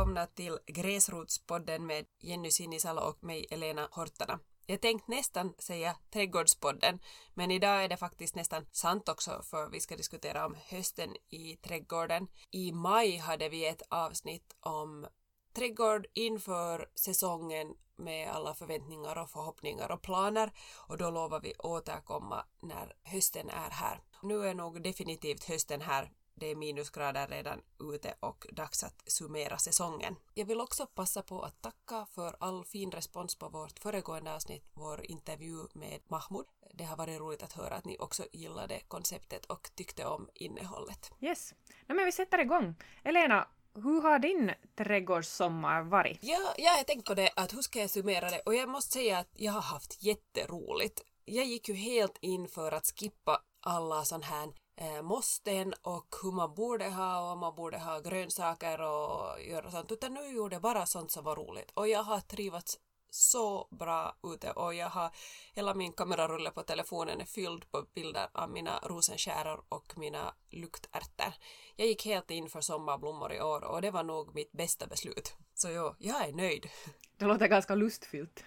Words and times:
välkomna 0.00 0.26
till 0.26 0.58
Gräsrotspodden 0.66 1.86
med 1.86 2.06
Jenny 2.20 2.50
Sinisalo 2.50 3.00
och 3.00 3.24
mig 3.24 3.46
Elena 3.50 3.88
Hortana. 3.92 4.38
Jag 4.66 4.80
tänkte 4.80 5.10
nästan 5.10 5.54
säga 5.58 5.96
Trädgårdspodden, 6.12 6.98
men 7.34 7.50
idag 7.50 7.84
är 7.84 7.88
det 7.88 7.96
faktiskt 7.96 8.34
nästan 8.34 8.66
sant 8.72 9.08
också 9.08 9.42
för 9.42 9.70
vi 9.70 9.80
ska 9.80 9.96
diskutera 9.96 10.46
om 10.46 10.56
hösten 10.68 11.16
i 11.30 11.56
trädgården. 11.56 12.28
I 12.50 12.72
maj 12.72 13.16
hade 13.16 13.48
vi 13.48 13.66
ett 13.66 13.82
avsnitt 13.88 14.56
om 14.60 15.06
trädgård 15.54 16.06
inför 16.14 16.88
säsongen 16.94 17.74
med 17.96 18.30
alla 18.30 18.54
förväntningar 18.54 19.18
och 19.18 19.30
förhoppningar 19.30 19.90
och 19.90 20.02
planer 20.02 20.52
och 20.88 20.98
då 20.98 21.10
lovar 21.10 21.40
vi 21.40 21.54
återkomma 21.58 22.44
när 22.62 22.96
hösten 23.02 23.48
är 23.50 23.70
här. 23.70 24.00
Nu 24.22 24.46
är 24.46 24.54
nog 24.54 24.82
definitivt 24.82 25.44
hösten 25.44 25.80
här 25.80 26.10
det 26.40 26.50
är 26.50 26.54
minusgrader 26.54 27.26
redan 27.28 27.60
ute 27.94 28.14
och 28.20 28.46
dags 28.52 28.84
att 28.84 29.02
summera 29.06 29.58
säsongen. 29.58 30.16
Jag 30.34 30.46
vill 30.46 30.60
också 30.60 30.86
passa 30.86 31.22
på 31.22 31.42
att 31.42 31.62
tacka 31.62 32.06
för 32.06 32.36
all 32.40 32.64
fin 32.64 32.90
respons 32.90 33.34
på 33.34 33.48
vårt 33.48 33.78
föregående 33.78 34.34
avsnitt, 34.34 34.64
vår 34.74 35.06
intervju 35.06 35.66
med 35.74 36.00
Mahmoud. 36.08 36.46
Det 36.74 36.84
har 36.84 36.96
varit 36.96 37.20
roligt 37.20 37.42
att 37.42 37.52
höra 37.52 37.74
att 37.74 37.84
ni 37.84 37.96
också 37.98 38.24
gillade 38.32 38.80
konceptet 38.88 39.44
och 39.44 39.70
tyckte 39.74 40.06
om 40.06 40.28
innehållet. 40.34 41.12
Yes. 41.20 41.54
No, 41.86 41.94
men 41.94 42.04
vi 42.04 42.12
sätter 42.12 42.38
igång. 42.38 42.74
Elena, 43.04 43.48
hur 43.74 44.02
har 44.02 44.18
din 44.18 44.52
trädgårdssommar 44.74 45.82
varit? 45.82 46.18
Ja, 46.22 46.54
jag 46.58 46.70
har 46.70 46.84
tänkt 46.84 47.06
på 47.06 47.14
det 47.14 47.30
att 47.36 47.54
hur 47.54 47.62
ska 47.62 47.78
jag 47.80 47.90
summera 47.90 48.30
det 48.30 48.40
och 48.40 48.54
jag 48.54 48.68
måste 48.68 48.92
säga 48.92 49.18
att 49.18 49.30
jag 49.36 49.52
har 49.52 49.60
haft 49.62 50.02
jätteroligt. 50.02 51.02
Jag 51.24 51.44
gick 51.44 51.68
ju 51.68 51.74
helt 51.74 52.18
in 52.20 52.48
för 52.48 52.72
att 52.72 52.86
skippa 52.86 53.42
alla 53.60 54.04
sån 54.04 54.22
här 54.22 54.52
eh, 54.80 55.02
måsten 55.02 55.74
och 55.82 56.16
hur 56.22 56.32
man 56.32 56.54
borde 56.54 56.84
ha 56.84 57.32
och 57.32 57.38
man 57.38 57.54
borde 57.54 57.78
ha 57.78 58.00
grönsaker 58.00 58.80
och 58.80 59.42
göra 59.42 59.70
sånt 59.70 59.92
utan 59.92 60.14
nu 60.14 60.28
gjorde 60.28 60.54
jag 60.54 60.62
bara 60.62 60.86
sånt 60.86 61.10
som 61.10 61.24
var 61.24 61.36
roligt 61.36 61.70
och 61.74 61.88
jag 61.88 62.02
har 62.02 62.20
trivats 62.20 62.78
så 63.10 63.68
bra 63.70 64.16
ute 64.22 64.50
och 64.50 64.74
jag 64.74 64.88
har 64.88 65.10
hela 65.54 65.74
min 65.74 65.92
kamerarulle 65.92 66.50
på 66.50 66.62
telefonen 66.62 67.20
är 67.20 67.24
fylld 67.24 67.70
på 67.70 67.86
bilder 67.94 68.28
av 68.32 68.50
mina 68.50 68.78
rosenskäror 68.82 69.64
och 69.68 69.98
mina 69.98 70.34
luktärtor. 70.50 71.32
Jag 71.76 71.86
gick 71.86 72.04
helt 72.04 72.30
in 72.30 72.48
för 72.48 72.60
sommarblommor 72.60 73.32
i 73.32 73.40
år 73.40 73.64
och 73.64 73.82
det 73.82 73.90
var 73.90 74.02
nog 74.02 74.34
mitt 74.34 74.52
bästa 74.52 74.86
beslut. 74.86 75.34
Så 75.54 75.70
jo, 75.70 75.94
jag 75.98 76.28
är 76.28 76.32
nöjd. 76.32 76.66
Det 77.16 77.26
låter 77.26 77.48
ganska 77.48 77.74
lustfyllt. 77.74 78.44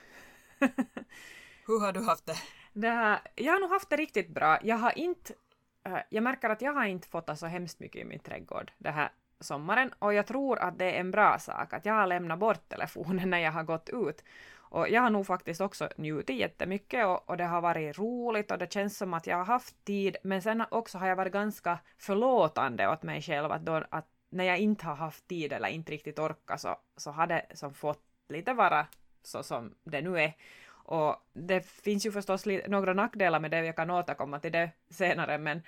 Hur 1.68 1.80
har 1.80 1.94
du 1.94 2.04
haft 2.04 2.26
det? 2.26 2.38
det 2.74 2.90
här, 2.90 3.22
jag 3.36 3.54
har 3.54 3.60
nog 3.60 3.70
haft 3.70 3.90
det 3.90 3.98
riktigt 3.98 4.30
bra. 4.30 4.60
Jag 4.64 4.78
har 4.78 4.98
inte 4.98 5.34
Äh, 5.86 5.98
jag 6.10 6.24
märker 6.24 6.50
att 6.50 6.62
jag 6.62 6.74
har 6.74 6.86
inte 6.86 7.08
fått 7.08 7.40
så 7.40 7.46
hemskt 7.46 7.80
mycket 7.80 8.02
i 8.02 8.06
min 8.06 8.20
trädgård 8.20 8.72
den 8.78 8.94
här 8.94 9.12
sommaren 9.40 9.94
och 10.00 10.14
jag 10.14 10.28
tror 10.28 10.60
att 10.60 10.80
det 10.80 10.86
är 10.86 11.00
en 11.00 11.12
bra 11.12 11.40
sak 11.40 11.74
att 11.74 11.86
jag 11.86 11.94
har 11.94 12.08
lämnat 12.08 12.40
bort 12.40 12.70
telefonen 12.70 13.30
när 13.30 13.40
jag 13.40 13.52
har 13.52 13.64
gått 13.64 13.90
ut. 13.90 14.24
Och 14.74 14.90
jag 14.90 15.02
har 15.02 15.10
nog 15.10 15.28
faktiskt 15.28 15.62
också 15.62 15.90
njutit 15.98 16.38
jättemycket 16.38 17.06
och, 17.06 17.30
och 17.30 17.38
det 17.38 17.44
har 17.44 17.62
varit 17.62 17.98
roligt 18.00 18.52
och 18.52 18.58
det 18.58 18.74
känns 18.74 18.98
som 18.98 19.14
att 19.14 19.28
jag 19.28 19.38
har 19.38 19.46
haft 19.46 19.86
tid 19.86 20.18
men 20.24 20.42
sen 20.42 20.64
också 20.72 20.98
har 20.98 21.08
jag 21.08 21.16
varit 21.16 21.34
ganska 21.34 21.80
förlåtande 21.98 22.88
åt 22.88 23.04
mig 23.04 23.22
själv 23.22 23.52
att, 23.52 23.66
då, 23.66 23.84
att 23.90 24.08
när 24.30 24.44
jag 24.44 24.58
inte 24.58 24.86
har 24.86 24.96
haft 24.96 25.28
tid 25.28 25.54
eller 25.54 25.68
inte 25.68 25.92
riktigt 25.92 26.20
orkat 26.20 26.62
så, 26.62 26.76
så 26.98 27.12
har 27.12 27.28
det 27.28 27.46
som 27.54 27.74
fått 27.74 28.02
lite 28.30 28.54
vara 28.54 28.88
så 29.24 29.44
som 29.44 29.76
det 29.84 30.02
nu 30.02 30.20
är. 30.20 30.34
Och 30.84 31.16
det 31.34 31.66
finns 31.66 32.06
ju 32.06 32.12
förstås 32.12 32.46
några 32.68 32.94
nackdelar 32.94 33.40
med 33.40 33.52
det, 33.52 33.66
jag 33.66 33.76
kan 33.76 33.90
återkomma 33.90 34.40
till 34.40 34.52
det 34.52 34.70
senare, 34.90 35.38
men, 35.38 35.62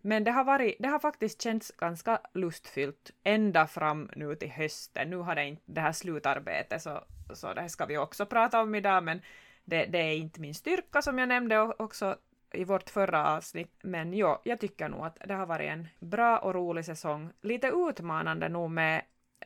men 0.00 0.24
det, 0.24 0.30
har 0.30 0.44
varit, 0.44 0.76
det 0.78 0.88
har 0.88 0.98
faktiskt 0.98 1.42
känts 1.42 1.70
ganska 1.70 2.20
lustfyllt 2.34 3.10
ända 3.22 3.66
fram 3.66 4.10
nu 4.16 4.34
till 4.34 4.50
hösten. 4.50 5.10
Nu 5.10 5.16
har 5.16 5.34
det 5.34 5.44
inte 5.44 5.62
det 5.66 5.80
här 5.80 5.92
slutarbetet, 5.92 6.82
så, 6.82 7.04
så 7.34 7.54
det 7.54 7.68
ska 7.68 7.86
vi 7.86 7.98
också 7.98 8.26
prata 8.26 8.60
om 8.60 8.74
idag, 8.74 9.04
men 9.04 9.20
det, 9.64 9.84
det 9.84 9.98
är 9.98 10.16
inte 10.16 10.40
min 10.40 10.54
styrka 10.54 11.02
som 11.02 11.18
jag 11.18 11.28
nämnde 11.28 11.60
också 11.60 12.16
i 12.52 12.64
vårt 12.64 12.90
förra 12.90 13.36
avsnitt, 13.36 13.72
men 13.82 14.14
ja, 14.14 14.40
jag 14.44 14.60
tycker 14.60 14.88
nog 14.88 15.06
att 15.06 15.18
det 15.26 15.34
har 15.34 15.46
varit 15.46 15.70
en 15.70 15.88
bra 15.98 16.38
och 16.38 16.54
rolig 16.54 16.84
säsong. 16.84 17.30
Lite 17.40 17.68
utmanande 17.68 18.48
nog 18.48 18.70
med 18.70 19.02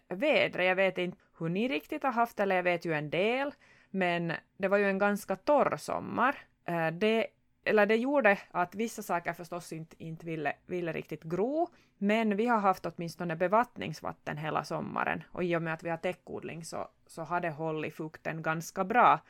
vädret, 0.08 0.66
jag 0.66 0.76
vet 0.76 0.98
inte 0.98 1.18
hur 1.38 1.48
ni 1.48 1.68
riktigt 1.68 2.02
har 2.02 2.12
haft 2.12 2.40
eller 2.40 2.56
jag 2.56 2.62
vet 2.62 2.84
ju 2.84 2.94
en 2.94 3.10
del, 3.10 3.52
men 3.90 4.32
det 4.56 4.68
var 4.68 4.78
ju 4.78 4.84
en 4.84 4.98
ganska 4.98 5.36
torr 5.36 5.76
sommar. 5.76 6.38
Eh, 6.64 6.90
det, 6.90 7.26
eller 7.64 7.86
det 7.86 7.96
gjorde 7.96 8.38
att 8.50 8.74
vissa 8.74 9.02
saker 9.02 9.32
förstås 9.32 9.72
inte, 9.72 9.96
inte 9.98 10.26
ville, 10.26 10.52
ville 10.66 10.92
riktigt 10.92 11.22
gro, 11.22 11.68
men 11.98 12.36
vi 12.36 12.46
har 12.46 12.58
haft 12.58 12.86
åtminstone 12.86 13.36
bevattningsvatten 13.36 14.36
hela 14.36 14.64
sommaren 14.64 15.22
och 15.32 15.44
i 15.44 15.56
och 15.56 15.62
med 15.62 15.74
att 15.74 15.82
vi 15.82 15.90
har 15.90 15.96
täckodling 15.96 16.64
så, 16.64 16.88
så 17.06 17.22
har 17.22 17.40
det 17.40 17.50
hållit 17.50 17.94
fukten 17.94 18.42
ganska 18.42 18.84
bra 18.84 19.20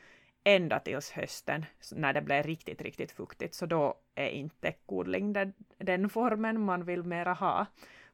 ända 0.43 0.79
tills 0.79 1.11
hösten 1.11 1.65
när 1.91 2.13
det 2.13 2.21
blev 2.21 2.45
riktigt, 2.45 2.81
riktigt 2.81 3.11
fuktigt, 3.11 3.55
så 3.55 3.65
då 3.65 3.95
är 4.15 4.29
inte 4.29 4.55
täckodling 4.55 5.33
den, 5.33 5.53
den 5.77 6.09
formen 6.09 6.61
man 6.61 6.85
vill 6.85 7.03
mera 7.03 7.33
ha. 7.33 7.65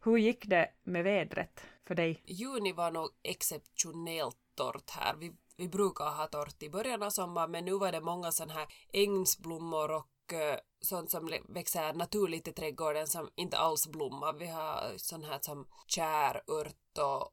Hur 0.04 0.18
gick 0.18 0.46
det 0.46 0.70
med 0.84 1.04
vädret 1.04 1.66
för 1.88 1.96
dig? 1.96 2.22
Juni 2.26 2.72
var 2.72 2.92
nog 2.92 3.10
exceptionellt 3.24 4.38
torrt 4.56 4.90
här. 4.90 5.16
Vi 5.16 5.34
vi 5.58 5.68
brukar 5.68 6.06
ha 6.06 6.28
torrt 6.28 6.64
i 6.64 6.70
början 6.70 7.04
av 7.04 7.10
sommaren 7.10 7.52
men 7.52 7.66
nu 7.66 7.78
var 7.78 7.92
det 7.92 8.02
många 8.02 8.32
sådana 8.32 8.54
här 8.54 8.68
ängsblommor 8.94 9.92
och 9.92 10.34
eh, 10.34 10.60
sånt 10.82 11.12
som 11.12 11.32
växer 11.50 11.94
naturligt 11.94 12.48
i 12.48 12.52
trädgården 12.52 13.08
som 13.08 13.30
inte 13.36 13.58
alls 13.58 13.88
blommar. 13.88 14.34
Vi 14.34 14.48
har 14.48 14.94
sånt 14.98 15.26
här 15.26 15.40
som 15.42 15.68
kärört 15.88 16.98
och, 16.98 17.32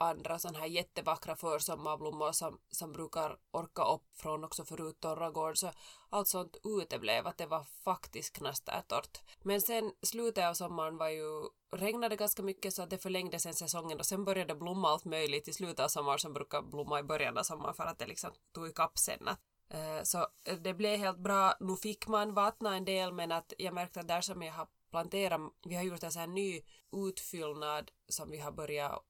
andra 0.00 0.38
sådana 0.38 0.58
här 0.58 0.66
jättevackra 0.66 1.36
försommarblommor 1.36 2.32
som, 2.32 2.58
som 2.70 2.92
brukar 2.92 3.36
orka 3.50 3.84
upp 3.84 4.02
från 4.16 4.44
också 4.44 4.64
förut 4.64 5.00
torra 5.00 5.30
gård 5.30 5.58
så 5.58 5.70
allt 6.10 6.28
sånt 6.28 6.56
uteblev 6.64 7.26
att 7.26 7.38
det 7.38 7.46
var 7.46 7.64
faktiskt 7.84 8.32
knastertorrt. 8.32 9.18
Men 9.42 9.60
sen 9.60 9.92
slutet 10.02 10.44
av 10.44 10.54
sommaren 10.54 10.96
var 10.96 11.08
ju 11.08 11.48
regnade 11.76 12.16
ganska 12.16 12.42
mycket 12.42 12.74
så 12.74 12.82
att 12.82 12.90
det 12.90 12.98
förlängde 12.98 13.38
sen 13.38 13.54
säsongen 13.54 13.98
och 13.98 14.06
sen 14.06 14.24
började 14.24 14.54
blomma 14.54 14.88
allt 14.88 15.04
möjligt 15.04 15.48
i 15.48 15.52
slutet 15.52 15.80
av 15.80 15.88
sommaren 15.88 16.18
som 16.18 16.32
brukar 16.32 16.62
blomma 16.62 17.00
i 17.00 17.02
början 17.02 17.38
av 17.38 17.42
sommaren 17.42 17.74
för 17.74 17.84
att 17.84 17.98
det 17.98 18.06
liksom 18.06 18.30
tog 18.54 18.68
ikapp 18.68 18.98
sen 18.98 19.28
att 19.28 19.40
eh, 19.68 20.02
så 20.02 20.18
eh, 20.18 20.56
det 20.56 20.74
blev 20.74 20.98
helt 20.98 21.18
bra. 21.18 21.54
Nu 21.60 21.76
fick 21.76 22.06
man 22.06 22.34
vattna 22.34 22.76
en 22.76 22.84
del 22.84 23.12
men 23.12 23.32
att 23.32 23.52
jag 23.58 23.74
märkte 23.74 24.00
att 24.00 24.08
där 24.08 24.20
som 24.20 24.42
jag 24.42 24.52
har 24.52 24.68
planterat, 24.90 25.40
vi 25.64 25.74
har 25.74 25.82
gjort 25.82 26.02
en 26.02 26.12
sån 26.12 26.20
här 26.20 26.26
ny 26.26 26.62
utfyllnad 26.92 27.90
som 28.08 28.30
vi 28.30 28.38
har 28.38 28.52
börjat 28.52 29.04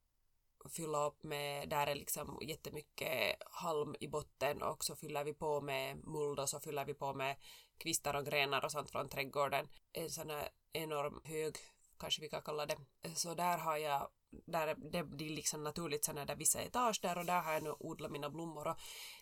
fylla 0.69 1.05
upp 1.05 1.23
med, 1.23 1.69
där 1.69 1.87
är 1.87 1.95
liksom 1.95 2.39
jättemycket 2.41 3.35
halm 3.51 3.95
i 3.99 4.07
botten 4.07 4.61
och 4.61 4.83
så 4.83 4.95
fyller 4.95 5.23
vi 5.23 5.33
på 5.33 5.61
med 5.61 5.97
muld 6.03 6.39
och 6.39 6.49
så 6.49 6.59
fyller 6.59 6.85
vi 6.85 6.93
på 6.93 7.13
med 7.13 7.35
kvistar 7.77 8.13
och 8.13 8.25
grenar 8.25 8.65
och 8.65 8.71
sånt 8.71 8.91
från 8.91 9.09
trädgården. 9.09 9.67
En 9.93 10.09
sån 10.09 10.29
här 10.29 10.49
enorm 10.73 11.21
hög, 11.23 11.55
kanske 11.99 12.21
vi 12.21 12.29
kan 12.29 12.41
kalla 12.41 12.65
det. 12.65 12.77
Så 13.15 13.33
där 13.33 13.57
har 13.57 13.77
jag 13.77 14.09
där 14.31 14.75
det 14.91 15.03
blir 15.03 15.29
liksom 15.29 15.63
naturligt 15.63 16.05
sådana 16.05 16.25
där 16.25 16.35
vissa 16.35 16.61
etage 16.61 16.99
där 17.01 17.17
och 17.17 17.25
där 17.25 17.41
har 17.41 17.53
jag 17.53 17.63
nu 17.63 17.73
odlat 17.79 18.11
mina 18.11 18.29
blommor 18.29 18.67
och 18.67 18.77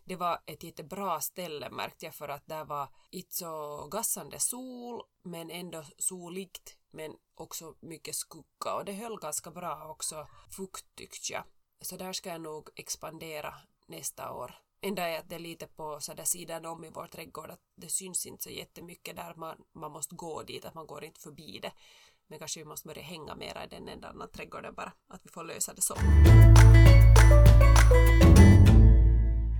det 0.05 0.15
var 0.15 0.39
ett 0.45 0.63
jättebra 0.63 1.21
ställe 1.21 1.69
märkte 1.69 2.05
jag 2.05 2.15
för 2.15 2.29
att 2.29 2.47
där 2.47 2.65
var 2.65 2.87
inte 3.09 3.35
så 3.35 3.87
gassande 3.91 4.39
sol 4.39 5.01
men 5.21 5.51
ändå 5.51 5.83
soligt 5.97 6.77
men 6.91 7.15
också 7.35 7.75
mycket 7.79 8.15
skugga 8.15 8.73
och 8.73 8.85
det 8.85 8.93
höll 8.93 9.19
ganska 9.19 9.51
bra 9.51 9.89
också 9.89 10.27
fukt 10.57 10.85
tyckte 10.95 11.33
jag. 11.33 11.43
Så 11.81 11.97
där 11.97 12.13
ska 12.13 12.29
jag 12.29 12.41
nog 12.41 12.69
expandera 12.75 13.53
nästa 13.87 14.33
år. 14.33 14.55
Enda 14.81 15.09
är 15.09 15.19
att 15.19 15.29
det 15.29 15.35
är 15.35 15.39
lite 15.39 15.67
på 15.67 15.99
så 16.01 16.13
där 16.13 16.23
sidan 16.23 16.65
om 16.65 16.83
i 16.83 16.89
vår 16.89 17.07
trädgård 17.07 17.49
att 17.49 17.61
det 17.75 17.89
syns 17.89 18.25
inte 18.25 18.43
så 18.43 18.49
jättemycket 18.49 19.15
där 19.15 19.33
man, 19.35 19.63
man 19.71 19.91
måste 19.91 20.15
gå 20.15 20.43
dit, 20.43 20.65
att 20.65 20.73
man 20.73 20.87
går 20.87 21.03
inte 21.03 21.19
förbi 21.19 21.59
det. 21.61 21.71
Men 22.29 22.39
kanske 22.39 22.59
vi 22.59 22.65
måste 22.65 22.87
börja 22.87 23.01
hänga 23.01 23.35
mera 23.35 23.65
i 23.65 23.67
den 23.67 23.87
ändan 23.87 24.21
av 24.21 24.27
trädgården 24.27 24.73
bara, 24.73 24.91
att 25.07 25.25
vi 25.25 25.29
får 25.29 25.43
lösa 25.43 25.73
det 25.73 25.81
så. 25.81 25.95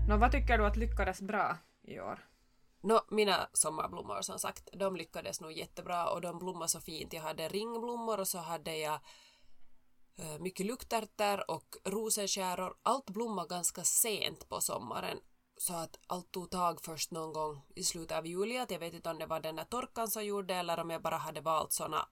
Nå, 0.08 0.18
vad 0.18 0.32
tycker 0.32 0.58
du 0.58 0.66
att 0.66 0.78
lyckades 0.78 1.22
bra 1.22 1.58
i 1.82 2.00
år? 2.00 2.26
Nå, 2.82 3.02
mina 3.10 3.50
sommarblommor 3.54 4.22
som 4.22 4.40
sagt, 4.40 4.70
de 4.74 4.96
lyckades 4.96 5.42
nog 5.42 5.52
jättebra 5.52 6.10
och 6.10 6.22
de 6.22 6.40
blommade 6.40 6.70
så 6.70 6.80
fint. 6.80 7.14
Jag 7.14 7.22
hade 7.22 7.48
ringblommor 7.48 8.20
och 8.20 8.28
så 8.28 8.38
hade 8.38 8.78
jag 8.78 9.00
uh, 10.20 10.40
mycket 10.40 10.66
luktärtor 10.66 11.52
och 11.52 11.76
rosenskäror. 11.86 12.76
Allt 12.84 13.10
blommade 13.10 13.48
ganska 13.48 13.84
sent 13.84 14.50
på 14.50 14.62
sommaren 14.62 15.20
så 15.60 15.74
att 15.74 16.00
allt 16.08 16.32
tog 16.32 16.50
tag 16.50 16.82
först 16.82 17.12
någon 17.12 17.34
gång 17.34 17.62
i 17.76 17.84
slutet 17.84 18.18
av 18.18 18.28
juli. 18.28 18.58
Att 18.58 18.72
jag 18.72 18.80
vet 18.80 18.94
inte 18.94 19.10
om 19.10 19.20
det 19.20 19.26
var 19.26 19.40
den 19.40 19.56
där 19.56 19.64
torkan 19.64 20.08
som 20.08 20.26
gjorde 20.26 20.56
eller 20.56 20.80
om 20.80 20.90
jag 20.90 21.02
bara 21.02 21.18
hade 21.18 21.42
valt 21.42 21.74
såna 21.74 22.08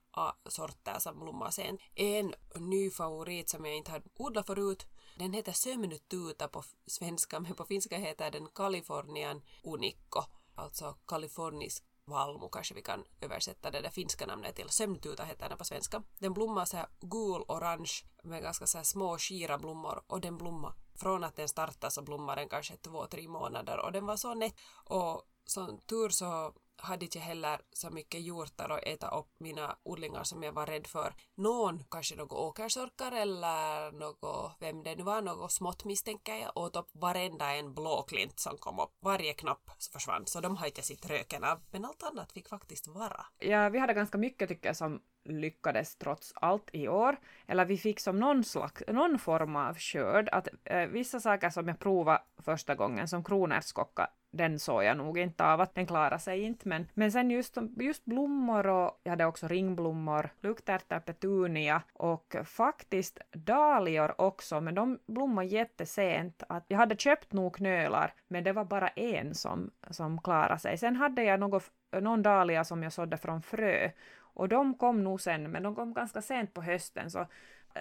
sorter 0.48 0.98
som 0.98 1.20
blommar 1.20 1.50
sent. 1.50 1.80
En 1.94 2.34
ny 2.54 2.90
favorit 2.90 3.48
som 3.48 3.64
jag 3.64 3.76
inte 3.76 3.90
hade 3.90 4.08
odlat 4.16 4.46
förut 4.46 4.86
den 5.18 5.32
heter 5.32 5.52
sömnututa 5.52 6.48
på 6.48 6.62
svenska 6.86 7.40
men 7.40 7.54
på 7.54 7.64
finska 7.64 7.96
heter 7.98 8.30
den 8.30 8.48
Californian 8.54 9.42
unikko 9.64 10.22
alltså 10.54 10.96
kalifornisk 11.06 11.84
valmo 12.08 12.48
kanske 12.48 12.74
vi 12.74 12.82
kan 12.82 13.04
översätta 13.20 13.70
det 13.70 13.80
där 13.80 13.90
finska 13.90 14.26
namnet 14.26 14.56
till. 14.56 14.68
Sömntuta 14.68 15.24
heter 15.24 15.48
den 15.48 15.58
på 15.58 15.64
svenska. 15.64 16.02
Den 16.18 16.34
blommar 16.34 16.64
så 16.64 16.76
här 16.76 16.86
gul-orange 17.00 18.04
med 18.22 18.42
ganska 18.42 18.66
så 18.66 18.78
här 18.78 18.84
små 18.84 19.18
skira 19.18 19.58
blommor 19.58 20.02
och 20.06 20.20
den 20.20 20.38
blommar 20.38 20.74
från 20.94 21.24
att 21.24 21.36
den 21.36 21.48
startar 21.48 21.90
så 21.90 22.02
blommar 22.02 22.36
den 22.36 22.48
kanske 22.48 22.76
två, 22.76 23.06
tre 23.06 23.28
månader 23.28 23.78
och 23.78 23.92
den 23.92 24.06
var 24.06 24.16
så 24.16 24.34
nätt 24.34 24.54
och 24.84 25.22
som 25.44 25.80
tur 25.80 26.08
så 26.08 26.52
hade 26.80 27.04
inte 27.04 27.18
heller 27.18 27.60
så 27.72 27.90
mycket 27.90 28.20
hjortar 28.20 28.68
att 28.68 28.82
äta 28.86 29.08
upp 29.08 29.26
mina 29.38 29.76
odlingar 29.82 30.22
som 30.24 30.42
jag 30.42 30.52
var 30.52 30.66
rädd 30.66 30.86
för. 30.86 31.14
Någon, 31.36 31.84
kanske 31.90 32.16
någon 32.16 32.38
åkersorkar 32.38 33.12
eller 33.12 33.92
något, 33.92 34.56
vem 34.60 34.82
det 34.82 34.96
nu 34.96 35.02
var, 35.02 35.22
något 35.22 35.52
smått 35.52 35.84
misstänker 35.84 36.34
jag, 36.34 36.56
åt 36.56 36.76
upp 36.76 36.88
varenda 36.92 37.54
en 37.54 37.74
blåklint 37.74 38.40
som 38.40 38.58
kom 38.58 38.80
upp. 38.80 38.90
Varje 39.00 39.32
knapp 39.32 39.70
försvann, 39.92 40.26
så 40.26 40.40
de 40.40 40.56
har 40.56 40.66
inte 40.66 40.82
sett 40.82 41.10
röken 41.10 41.44
av. 41.44 41.60
Men 41.70 41.84
allt 41.84 42.02
annat 42.02 42.32
fick 42.32 42.48
faktiskt 42.48 42.88
vara. 42.88 43.26
Ja, 43.38 43.68
vi 43.68 43.78
hade 43.78 43.94
ganska 43.94 44.18
mycket 44.18 44.48
tycker 44.48 44.68
jag 44.68 44.76
som 44.76 45.00
lyckades 45.28 45.96
trots 45.96 46.32
allt 46.36 46.70
i 46.72 46.88
år. 46.88 47.16
Eller 47.46 47.64
vi 47.64 47.78
fick 47.78 48.00
som 48.00 48.20
någon, 48.20 48.44
slags, 48.44 48.82
någon 48.88 49.18
form 49.18 49.56
av 49.56 49.78
skörd. 49.78 50.28
Att, 50.32 50.48
eh, 50.64 50.86
vissa 50.86 51.20
saker 51.20 51.50
som 51.50 51.68
jag 51.68 51.78
provade 51.78 52.22
första 52.38 52.74
gången, 52.74 53.08
som 53.08 53.24
kronärtskocka, 53.24 54.10
den 54.30 54.58
såg 54.58 54.84
jag 54.84 54.96
nog 54.96 55.18
inte 55.18 55.44
av 55.44 55.60
att 55.60 55.74
den 55.74 55.86
klarade 55.86 56.18
sig 56.18 56.42
inte. 56.42 56.68
Men, 56.68 56.86
men 56.94 57.12
sen 57.12 57.30
just, 57.30 57.58
just 57.76 58.04
blommor 58.04 58.66
och 58.66 59.00
jag 59.02 59.10
hade 59.10 59.24
också 59.24 59.48
ringblommor, 59.48 60.30
luktärtor, 60.40 60.98
petunia 60.98 61.82
och 61.92 62.36
faktiskt 62.44 63.18
dahlior 63.32 64.20
också, 64.20 64.60
men 64.60 64.74
de 64.74 64.98
blommade 65.06 65.46
jättesent. 65.46 66.42
Att 66.48 66.64
jag 66.68 66.78
hade 66.78 66.96
köpt 66.96 67.32
nog 67.32 67.56
knölar, 67.56 68.14
men 68.28 68.44
det 68.44 68.52
var 68.52 68.64
bara 68.64 68.88
en 68.88 69.34
som, 69.34 69.70
som 69.90 70.20
klarade 70.22 70.58
sig. 70.58 70.78
Sen 70.78 70.96
hade 70.96 71.22
jag 71.22 71.40
något, 71.40 71.64
någon 72.00 72.22
dahlia 72.22 72.64
som 72.64 72.82
jag 72.82 72.92
sådde 72.92 73.16
från 73.16 73.42
frö 73.42 73.90
och 74.38 74.48
de 74.48 74.74
kom 74.74 75.04
nog 75.04 75.20
sen, 75.20 75.50
men 75.50 75.62
de 75.62 75.74
kom 75.74 75.94
ganska 75.94 76.22
sent 76.22 76.54
på 76.54 76.62
hösten, 76.62 77.10
så 77.10 77.26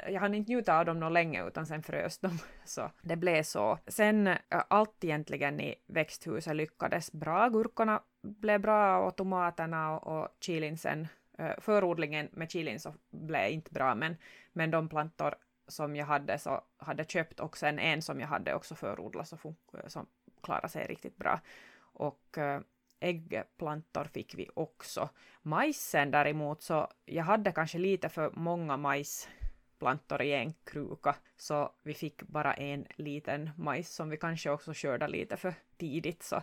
jag 0.07 0.21
hann 0.21 0.33
inte 0.33 0.51
njuta 0.51 0.79
av 0.79 0.85
dem 0.85 0.99
något 0.99 1.11
länge 1.11 1.47
utan 1.47 1.65
sen 1.65 1.83
frös 1.83 2.19
de. 2.19 2.39
Så 2.65 2.91
det 3.01 3.15
blev 3.15 3.43
så. 3.43 3.79
Sen 3.87 4.29
allt 4.49 5.03
egentligen 5.03 5.59
i 5.59 5.75
växthuset 5.87 6.55
lyckades 6.55 7.11
bra. 7.11 7.49
Gurkorna 7.49 8.01
blev 8.21 8.61
bra 8.61 8.99
och 8.99 9.15
tomaterna 9.15 9.99
och, 9.99 10.17
och 10.17 10.27
chilinsen. 10.41 11.07
Förodlingen 11.57 12.29
med 12.31 12.51
chilin 12.51 12.79
så 12.79 12.93
blev 13.09 13.49
inte 13.49 13.73
bra 13.73 13.95
men, 13.95 14.17
men 14.53 14.71
de 14.71 14.89
plantor 14.89 15.35
som 15.67 15.95
jag 15.95 16.05
hade 16.05 16.39
så 16.39 16.61
hade 16.77 17.03
köpt 17.03 17.39
och 17.39 17.57
sen 17.57 17.79
en 17.79 18.01
som 18.01 18.19
jag 18.19 18.27
hade 18.27 18.53
också 18.53 18.75
förodlat 18.75 19.27
så 19.27 19.37
som 19.87 20.05
klarade 20.43 20.69
sig 20.69 20.87
riktigt 20.87 21.17
bra. 21.17 21.39
Och 21.79 22.37
äggplantor 22.99 24.03
fick 24.03 24.35
vi 24.35 24.49
också. 24.53 25.09
Majsen 25.41 26.11
däremot 26.11 26.61
så 26.61 26.87
jag 27.05 27.23
hade 27.23 27.51
kanske 27.51 27.77
lite 27.77 28.09
för 28.09 28.31
många 28.33 28.77
majs 28.77 29.29
plantor 29.79 30.21
i 30.21 30.33
en 30.33 30.53
kruka. 30.53 31.15
Så 31.37 31.71
vi 31.83 31.93
fick 31.93 32.23
bara 32.23 32.53
en 32.53 32.85
liten 32.95 33.49
majs 33.57 33.95
som 33.95 34.09
vi 34.09 34.17
kanske 34.17 34.49
också 34.49 34.73
skördade 34.73 35.11
lite 35.11 35.37
för 35.37 35.53
tidigt. 35.77 36.23
Så 36.23 36.41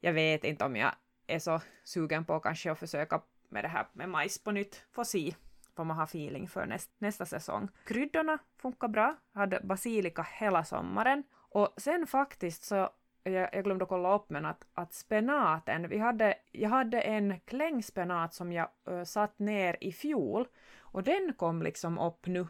jag 0.00 0.12
vet 0.12 0.44
inte 0.44 0.64
om 0.64 0.76
jag 0.76 0.92
är 1.26 1.38
så 1.38 1.60
sugen 1.84 2.24
på 2.24 2.40
kanske 2.40 2.72
att 2.72 2.78
försöka 2.78 3.22
med 3.48 3.64
det 3.64 3.68
här 3.68 3.86
med 3.92 4.08
majs 4.08 4.44
på 4.44 4.50
nytt. 4.50 4.84
Får 4.90 5.04
se 5.04 5.34
vad 5.74 5.86
man 5.86 5.96
har 5.96 6.04
feeling 6.04 6.48
för 6.48 6.66
näst, 6.66 6.90
nästa 6.98 7.26
säsong. 7.26 7.68
Kryddorna 7.84 8.38
funkar 8.58 8.88
bra, 8.88 9.16
jag 9.32 9.40
hade 9.40 9.60
basilika 9.62 10.26
hela 10.38 10.64
sommaren. 10.64 11.24
Och 11.32 11.74
sen 11.76 12.06
faktiskt 12.06 12.64
så 12.64 12.90
jag, 13.22 13.48
jag 13.52 13.64
glömde 13.64 13.86
kolla 13.86 14.14
upp 14.14 14.30
men 14.30 14.46
att, 14.46 14.66
att 14.74 14.92
spenaten, 14.92 15.88
vi 15.88 15.98
hade, 15.98 16.34
jag 16.52 16.70
hade 16.70 17.00
en 17.00 17.40
klängspenat 17.40 18.34
som 18.34 18.52
jag 18.52 18.68
uh, 18.90 19.04
satt 19.04 19.38
ner 19.38 19.76
i 19.80 19.92
fjol. 19.92 20.46
Och 20.78 21.02
den 21.02 21.34
kom 21.36 21.62
liksom 21.62 21.98
upp 21.98 22.26
nu 22.26 22.46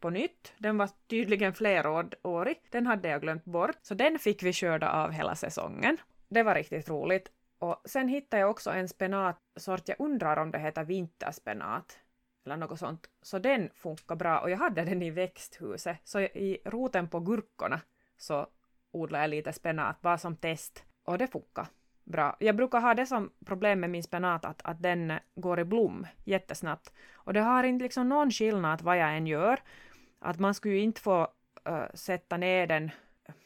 på 0.00 0.10
nytt. 0.10 0.52
Den 0.58 0.78
var 0.78 0.90
tydligen 1.06 1.54
flerårig, 1.54 2.62
den 2.70 2.86
hade 2.86 3.08
jag 3.08 3.20
glömt 3.20 3.44
bort, 3.44 3.76
så 3.82 3.94
den 3.94 4.18
fick 4.18 4.42
vi 4.42 4.52
skörda 4.52 4.90
av 4.90 5.10
hela 5.10 5.34
säsongen. 5.34 5.96
Det 6.28 6.42
var 6.42 6.54
riktigt 6.54 6.88
roligt. 6.88 7.32
Och 7.58 7.82
sen 7.84 8.08
hittade 8.08 8.40
jag 8.40 8.50
också 8.50 8.70
en 8.70 8.88
spenatsort, 8.88 9.88
jag 9.88 10.00
undrar 10.00 10.36
om 10.36 10.50
det 10.50 10.58
heter 10.58 10.84
vinterspenat. 10.84 11.98
Eller 12.44 12.56
något 12.56 12.78
sånt, 12.78 13.10
så 13.22 13.38
den 13.38 13.70
funkar 13.74 14.16
bra. 14.16 14.40
Och 14.40 14.50
jag 14.50 14.58
hade 14.58 14.84
den 14.84 15.02
i 15.02 15.10
växthuset, 15.10 15.98
så 16.04 16.20
i 16.20 16.58
roten 16.64 17.08
på 17.08 17.20
gurkorna 17.20 17.80
så 18.16 18.46
odlade 18.90 19.24
jag 19.24 19.30
lite 19.30 19.52
spenat. 19.52 20.00
Bara 20.00 20.18
som 20.18 20.36
test. 20.36 20.84
Och 21.04 21.18
det 21.18 21.26
funkar 21.26 21.66
bra. 22.06 22.36
Jag 22.40 22.56
brukar 22.56 22.80
ha 22.80 22.94
det 22.94 23.06
som 23.06 23.30
problem 23.44 23.80
med 23.80 23.90
min 23.90 24.02
spenat 24.02 24.44
att, 24.44 24.60
att 24.64 24.82
den 24.82 25.12
går 25.34 25.60
i 25.60 25.64
blom 25.64 26.06
jättesnabbt 26.24 26.92
och 27.14 27.32
det 27.32 27.40
har 27.40 27.64
inte 27.64 27.82
liksom 27.82 28.08
någon 28.08 28.30
skillnad 28.30 28.82
vad 28.82 28.98
jag 28.98 29.16
än 29.16 29.26
gör. 29.26 29.60
Att 30.18 30.38
man 30.38 30.54
skulle 30.54 30.74
ju 30.74 30.80
inte 30.80 31.00
få 31.00 31.28
uh, 31.68 31.84
sätta 31.94 32.36
ner 32.36 32.66
den, 32.66 32.90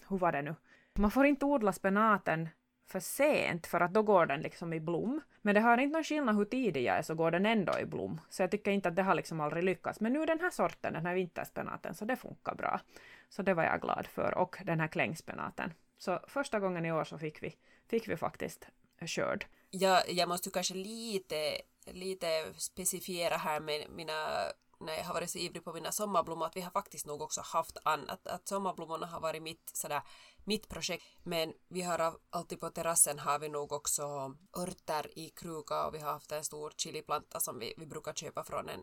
hur 0.09 0.19
var 0.19 0.33
det 0.33 0.43
nu? 0.43 0.55
Man 0.95 1.11
får 1.11 1.27
inte 1.27 1.45
odla 1.45 1.73
spenaten 1.73 2.49
för 2.87 3.01
sent 3.01 3.67
för 3.67 3.81
att 3.81 3.95
då 3.95 4.03
går 4.03 4.27
den 4.27 4.41
liksom 4.41 4.73
i 4.73 4.81
blom. 4.81 5.21
Men 5.43 5.55
det 5.55 5.61
har 5.61 5.79
inte 5.79 5.93
någon 5.93 6.05
skillnad 6.05 6.37
hur 6.37 6.45
tidig 6.45 6.85
jag 6.85 6.97
är 6.97 7.03
så 7.03 7.15
går 7.15 7.31
den 7.31 7.47
ändå 7.47 7.79
i 7.79 7.87
blom. 7.87 8.21
Så 8.29 8.43
jag 8.43 8.51
tycker 8.51 8.71
inte 8.71 8.89
att 8.89 8.97
det 8.97 9.03
har 9.03 9.15
liksom 9.15 9.41
aldrig 9.41 9.65
lyckats. 9.65 10.01
Men 10.01 10.13
nu 10.13 10.27
den 10.27 10.41
här 10.41 10.51
sorten, 10.51 10.93
den 10.93 11.07
här 11.07 11.15
vinterspenaten, 11.15 11.95
så 11.95 12.05
det 12.05 12.17
funkar 12.17 12.55
bra. 12.55 12.81
Så 13.29 13.43
det 13.43 13.55
var 13.55 13.65
jag 13.65 13.81
glad 13.81 14.07
för. 14.07 14.39
Och 14.39 14.57
den 14.65 14.81
här 14.81 14.89
klängspenaten. 14.89 15.73
Så 15.99 16.21
första 16.27 16.61
gången 16.61 16.87
i 16.87 16.93
år 16.93 17.05
så 17.05 17.19
fick 17.19 17.43
vi, 17.43 17.57
fick 17.91 18.09
vi 18.09 18.17
faktiskt 18.17 18.67
körd. 19.07 19.47
Jag, 19.71 20.11
jag 20.11 20.29
måste 20.29 20.51
kanske 20.51 20.75
lite, 20.75 21.61
lite 21.87 22.55
specifiera 22.57 23.37
här 23.37 23.61
med 23.61 23.91
mina 23.91 24.53
när 24.81 24.97
jag 24.97 25.05
har 25.05 25.15
varit 25.15 25.31
så 25.31 25.39
ivrig 25.39 25.65
på 25.65 25.73
mina 25.73 25.93
sommarblommor 25.93 26.47
att 26.47 26.57
vi 26.57 26.61
har 26.61 26.71
faktiskt 26.71 27.07
nog 27.07 27.23
också 27.23 27.41
haft 27.41 27.77
annat. 27.83 28.27
Att 28.27 28.49
sommarblommorna 28.49 29.07
har 29.07 29.21
varit 29.21 29.43
mitt, 29.43 29.71
sådär, 29.73 30.03
mitt 30.45 30.69
projekt. 30.69 31.05
Men 31.23 31.53
vi 31.69 31.83
har 31.83 32.15
alltid 32.31 32.61
på 32.61 32.71
terrassen 32.71 33.19
har 33.19 33.39
vi 33.39 33.49
nog 33.49 33.73
också 33.73 34.37
örter 34.59 35.19
i 35.19 35.29
kruka 35.31 35.87
och 35.87 35.95
vi 35.95 35.99
har 35.99 36.13
haft 36.13 36.33
en 36.33 36.45
stor 36.45 36.73
chiliplanta 36.77 37.41
som 37.41 37.59
vi, 37.59 37.75
vi 37.77 37.87
brukar 37.87 38.13
köpa 38.13 38.45
från 38.45 38.69
en, 38.69 38.81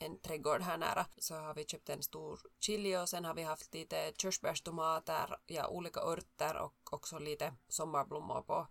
en 0.00 0.18
trädgård 0.18 0.62
här 0.62 0.78
nära. 0.78 1.06
Så 1.18 1.34
har 1.34 1.54
vi 1.54 1.64
köpt 1.64 1.88
en 1.88 2.02
stor 2.02 2.40
chili 2.60 2.96
och 2.96 3.08
sen 3.08 3.24
har 3.24 3.34
vi 3.34 3.42
haft 3.42 3.74
lite 3.74 4.12
körsbärstomater, 4.16 5.36
ja 5.46 5.68
olika 5.68 6.00
örter 6.00 6.56
och 6.56 6.92
också 6.92 7.18
lite 7.18 7.52
sommarblommor 7.68 8.42
på, 8.42 8.66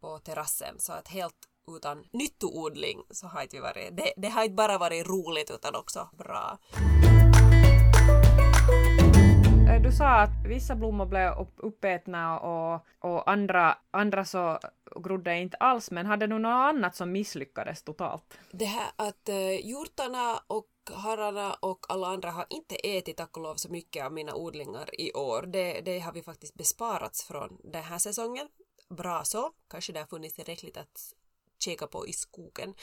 på 0.00 0.18
terrassen. 0.18 0.74
Så 0.78 0.92
att 0.92 1.08
helt 1.08 1.48
utan 1.76 2.04
nyttoodling 2.12 3.02
så 3.10 3.26
har 3.26 3.42
inte 3.42 3.60
varit, 3.60 3.96
det, 3.96 4.12
det 4.16 4.28
har 4.28 4.44
inte 4.44 4.54
bara 4.54 4.78
varit 4.78 5.06
roligt 5.06 5.50
utan 5.50 5.74
också 5.74 6.08
bra. 6.18 6.58
Eh, 9.68 9.82
du 9.82 9.92
sa 9.92 10.08
att 10.08 10.30
vissa 10.44 10.74
blommor 10.74 11.06
blev 11.06 11.32
uppätna 11.56 12.40
och, 12.40 12.86
och 12.98 13.30
andra, 13.30 13.78
andra 13.90 14.24
så 14.24 14.58
grodde 15.04 15.38
inte 15.38 15.56
alls, 15.56 15.90
men 15.90 16.06
hade 16.06 16.26
du 16.26 16.38
något 16.38 16.74
annat 16.74 16.96
som 16.96 17.12
misslyckades 17.12 17.82
totalt? 17.82 18.38
Det 18.50 18.64
här 18.64 18.90
att 18.96 19.28
uh, 19.28 19.66
hjortarna 19.66 20.40
och 20.46 20.68
hararna 20.94 21.54
och 21.54 21.86
alla 21.88 22.06
andra 22.06 22.30
har 22.30 22.46
inte 22.50 22.74
ätit 22.74 23.16
tack 23.16 23.36
och 23.36 23.42
lov 23.42 23.54
så 23.54 23.72
mycket 23.72 24.04
av 24.04 24.12
mina 24.12 24.34
odlingar 24.34 25.00
i 25.00 25.12
år. 25.12 25.42
Det, 25.42 25.80
det 25.80 25.98
har 25.98 26.12
vi 26.12 26.22
faktiskt 26.22 26.54
besparats 26.54 27.24
från 27.24 27.60
den 27.64 27.82
här 27.82 27.98
säsongen. 27.98 28.48
Bra 28.88 29.24
så, 29.24 29.50
kanske 29.70 29.92
det 29.92 29.98
har 29.98 30.06
funnits 30.06 30.34
tillräckligt 30.34 30.76
att 30.76 31.12
kika 31.64 31.86
på 31.86 32.06
i 32.06 32.12
skogen. 32.12 32.74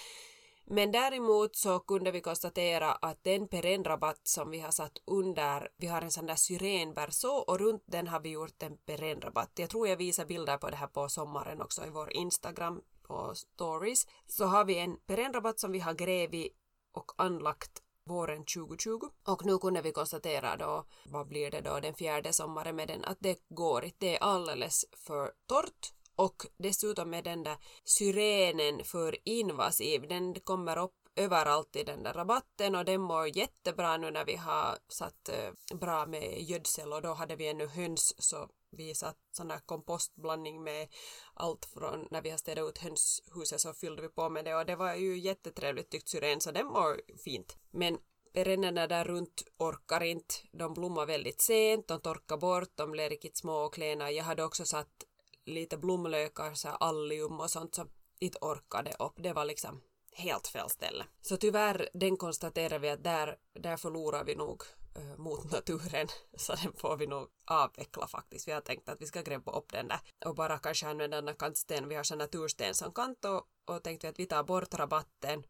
Men 0.65 0.91
däremot 0.91 1.55
så 1.55 1.79
kunde 1.79 2.12
vi 2.12 2.22
konstatera 2.22 2.91
att 2.91 3.24
den 3.24 3.48
perennrabatt 3.48 4.27
som 4.27 4.50
vi 4.50 4.60
har 4.60 4.72
satt 4.72 4.98
under, 5.05 5.70
vi 5.77 5.88
har 5.88 6.01
en 6.01 6.12
sån 6.12 6.25
där 6.25 6.36
syrenberså 6.36 7.27
och 7.27 7.60
runt 7.60 7.84
den 7.86 8.08
har 8.08 8.20
vi 8.20 8.29
gjort 8.29 8.63
en 8.63 8.77
perennrabatt. 8.77 9.51
Jag 9.55 9.70
tror 9.70 9.88
jag 9.88 9.98
visar 9.98 10.25
bilder 10.25 10.58
på 10.58 10.70
det 10.70 10.75
här 10.75 10.88
på 10.88 11.10
sommaren 11.10 11.62
också 11.62 11.86
i 11.86 11.89
vår 11.89 12.13
Instagram 12.13 12.82
på 13.03 13.34
stories. 13.36 14.08
Så 14.27 14.46
har 14.46 14.65
vi 14.65 14.77
en 14.77 14.98
perennrabatt 14.98 15.60
som 15.60 15.72
vi 15.72 15.79
har 15.79 15.93
grävt 15.93 16.53
och 16.91 17.12
anlagt 17.17 17.82
våren 18.05 18.46
2020. 18.46 19.00
Och 19.27 19.46
nu 19.46 19.58
kunde 19.58 19.82
vi 19.82 19.91
konstatera 19.91 20.58
då, 20.58 20.86
vad 21.05 21.27
blir 21.27 21.51
det 21.51 21.62
då 21.62 21.79
den 21.79 21.93
fjärde 21.93 22.34
sommaren 22.34 22.75
med 22.75 22.88
den, 22.88 23.03
att 23.05 23.17
det 23.20 23.39
går 23.50 23.84
inte, 23.84 23.98
det 24.00 24.17
är 24.17 24.24
alldeles 24.24 24.86
för 24.91 25.32
torrt 25.48 25.93
och 26.15 26.46
dessutom 26.58 27.13
är 27.13 27.22
den 27.22 27.43
där 27.43 27.58
syrenen 27.84 28.84
för 28.84 29.17
invasiv, 29.25 30.08
den 30.08 30.34
kommer 30.39 30.77
upp 30.77 31.03
överallt 31.15 31.75
i 31.75 31.84
den 31.84 32.03
där 32.03 32.13
rabatten 32.13 32.75
och 32.75 32.86
den 32.86 33.01
mår 33.01 33.38
jättebra 33.38 33.98
nu 33.98 34.12
när 34.12 34.25
vi 34.25 34.36
har 34.36 34.77
satt 34.88 35.29
eh, 35.29 35.77
bra 35.77 36.05
med 36.05 36.41
gödsel 36.41 36.93
och 36.93 37.01
då 37.01 37.13
hade 37.13 37.36
vi 37.36 37.48
ännu 37.48 37.67
höns 37.67 38.15
så 38.17 38.50
vi 38.77 38.96
satt 38.96 39.17
sån 39.32 39.48
där 39.48 39.60
kompostblandning 39.65 40.63
med 40.63 40.88
allt 41.34 41.65
från 41.65 42.08
när 42.12 42.22
vi 42.22 42.29
har 42.29 42.38
städat 42.38 42.70
ut 42.70 42.77
hönshuset 42.77 43.62
så 43.62 43.74
fyllde 43.74 44.01
vi 44.01 44.10
på 44.10 44.29
med 44.29 44.46
det 44.46 44.55
och 44.55 44.65
det 44.65 44.75
var 44.75 44.96
ju 44.96 45.20
jättetrevligt 45.20 45.89
tyckt 45.89 46.08
syren 46.10 46.41
så 46.41 46.51
den 46.51 46.67
mår 46.67 47.01
fint. 47.24 47.58
Men 47.72 47.98
perennerna 48.34 48.88
där 48.88 49.03
runt 49.03 49.43
orkar 49.58 50.03
inte, 50.03 50.36
de 50.51 50.74
blommar 50.74 51.05
väldigt 51.05 51.41
sent, 51.41 51.88
de 51.88 52.01
torkar 52.01 52.38
bort, 52.38 52.72
de 52.75 52.91
blir 52.91 53.10
riktigt 53.10 53.38
små 53.38 53.53
och 53.53 53.74
klena. 53.74 54.12
Jag 54.12 54.24
hade 54.24 54.43
också 54.43 54.65
satt 54.65 55.03
lite 55.45 55.77
blomlökar, 55.77 56.53
så 56.53 56.69
allium 56.69 57.39
och 57.39 57.50
sånt. 57.50 57.75
som 57.75 57.89
inte 58.19 58.38
orkade 58.41 58.93
upp. 59.00 59.13
Det 59.15 59.33
var 59.33 59.45
liksom 59.45 59.81
helt 60.13 60.47
fel 60.47 60.69
ställe. 60.69 61.05
Så 61.21 61.38
tyvärr, 61.38 61.89
den 61.93 62.17
konstaterar 62.17 62.79
vi 62.79 62.89
att 62.89 63.03
där, 63.03 63.38
där 63.53 63.77
förlorar 63.77 64.23
vi 64.23 64.35
nog 64.35 64.63
äh, 64.95 65.17
mot 65.17 65.51
naturen. 65.51 66.07
Så 66.38 66.55
den 66.55 66.73
får 66.73 66.97
vi 66.97 67.07
nog 67.07 67.27
avveckla 67.45 68.07
faktiskt. 68.07 68.47
Vi 68.47 68.51
har 68.51 68.62
tänkt 68.62 68.89
att 68.89 69.01
vi 69.01 69.05
ska 69.05 69.21
gräva 69.21 69.51
upp 69.51 69.71
den 69.71 69.88
där 69.88 70.00
och 70.25 70.35
bara 70.35 70.57
kanske 70.57 70.88
använda 70.88 71.21
den 71.21 71.35
kantsten. 71.35 71.89
Vi 71.89 71.95
har 71.95 72.03
sån 72.03 72.17
natursten 72.17 72.73
som 72.73 72.93
kant 72.93 73.25
och, 73.25 73.47
och 73.65 73.83
tänkte 73.83 74.09
att 74.09 74.19
vi 74.19 74.25
tar 74.25 74.43
bort 74.43 74.73
rabatten 74.73 75.43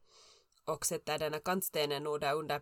och 0.66 0.86
sätter 0.86 1.20
den 1.20 1.34
här 1.34 1.40
kantstenen 1.40 2.04
nog 2.04 2.20
där 2.20 2.36
under 2.36 2.62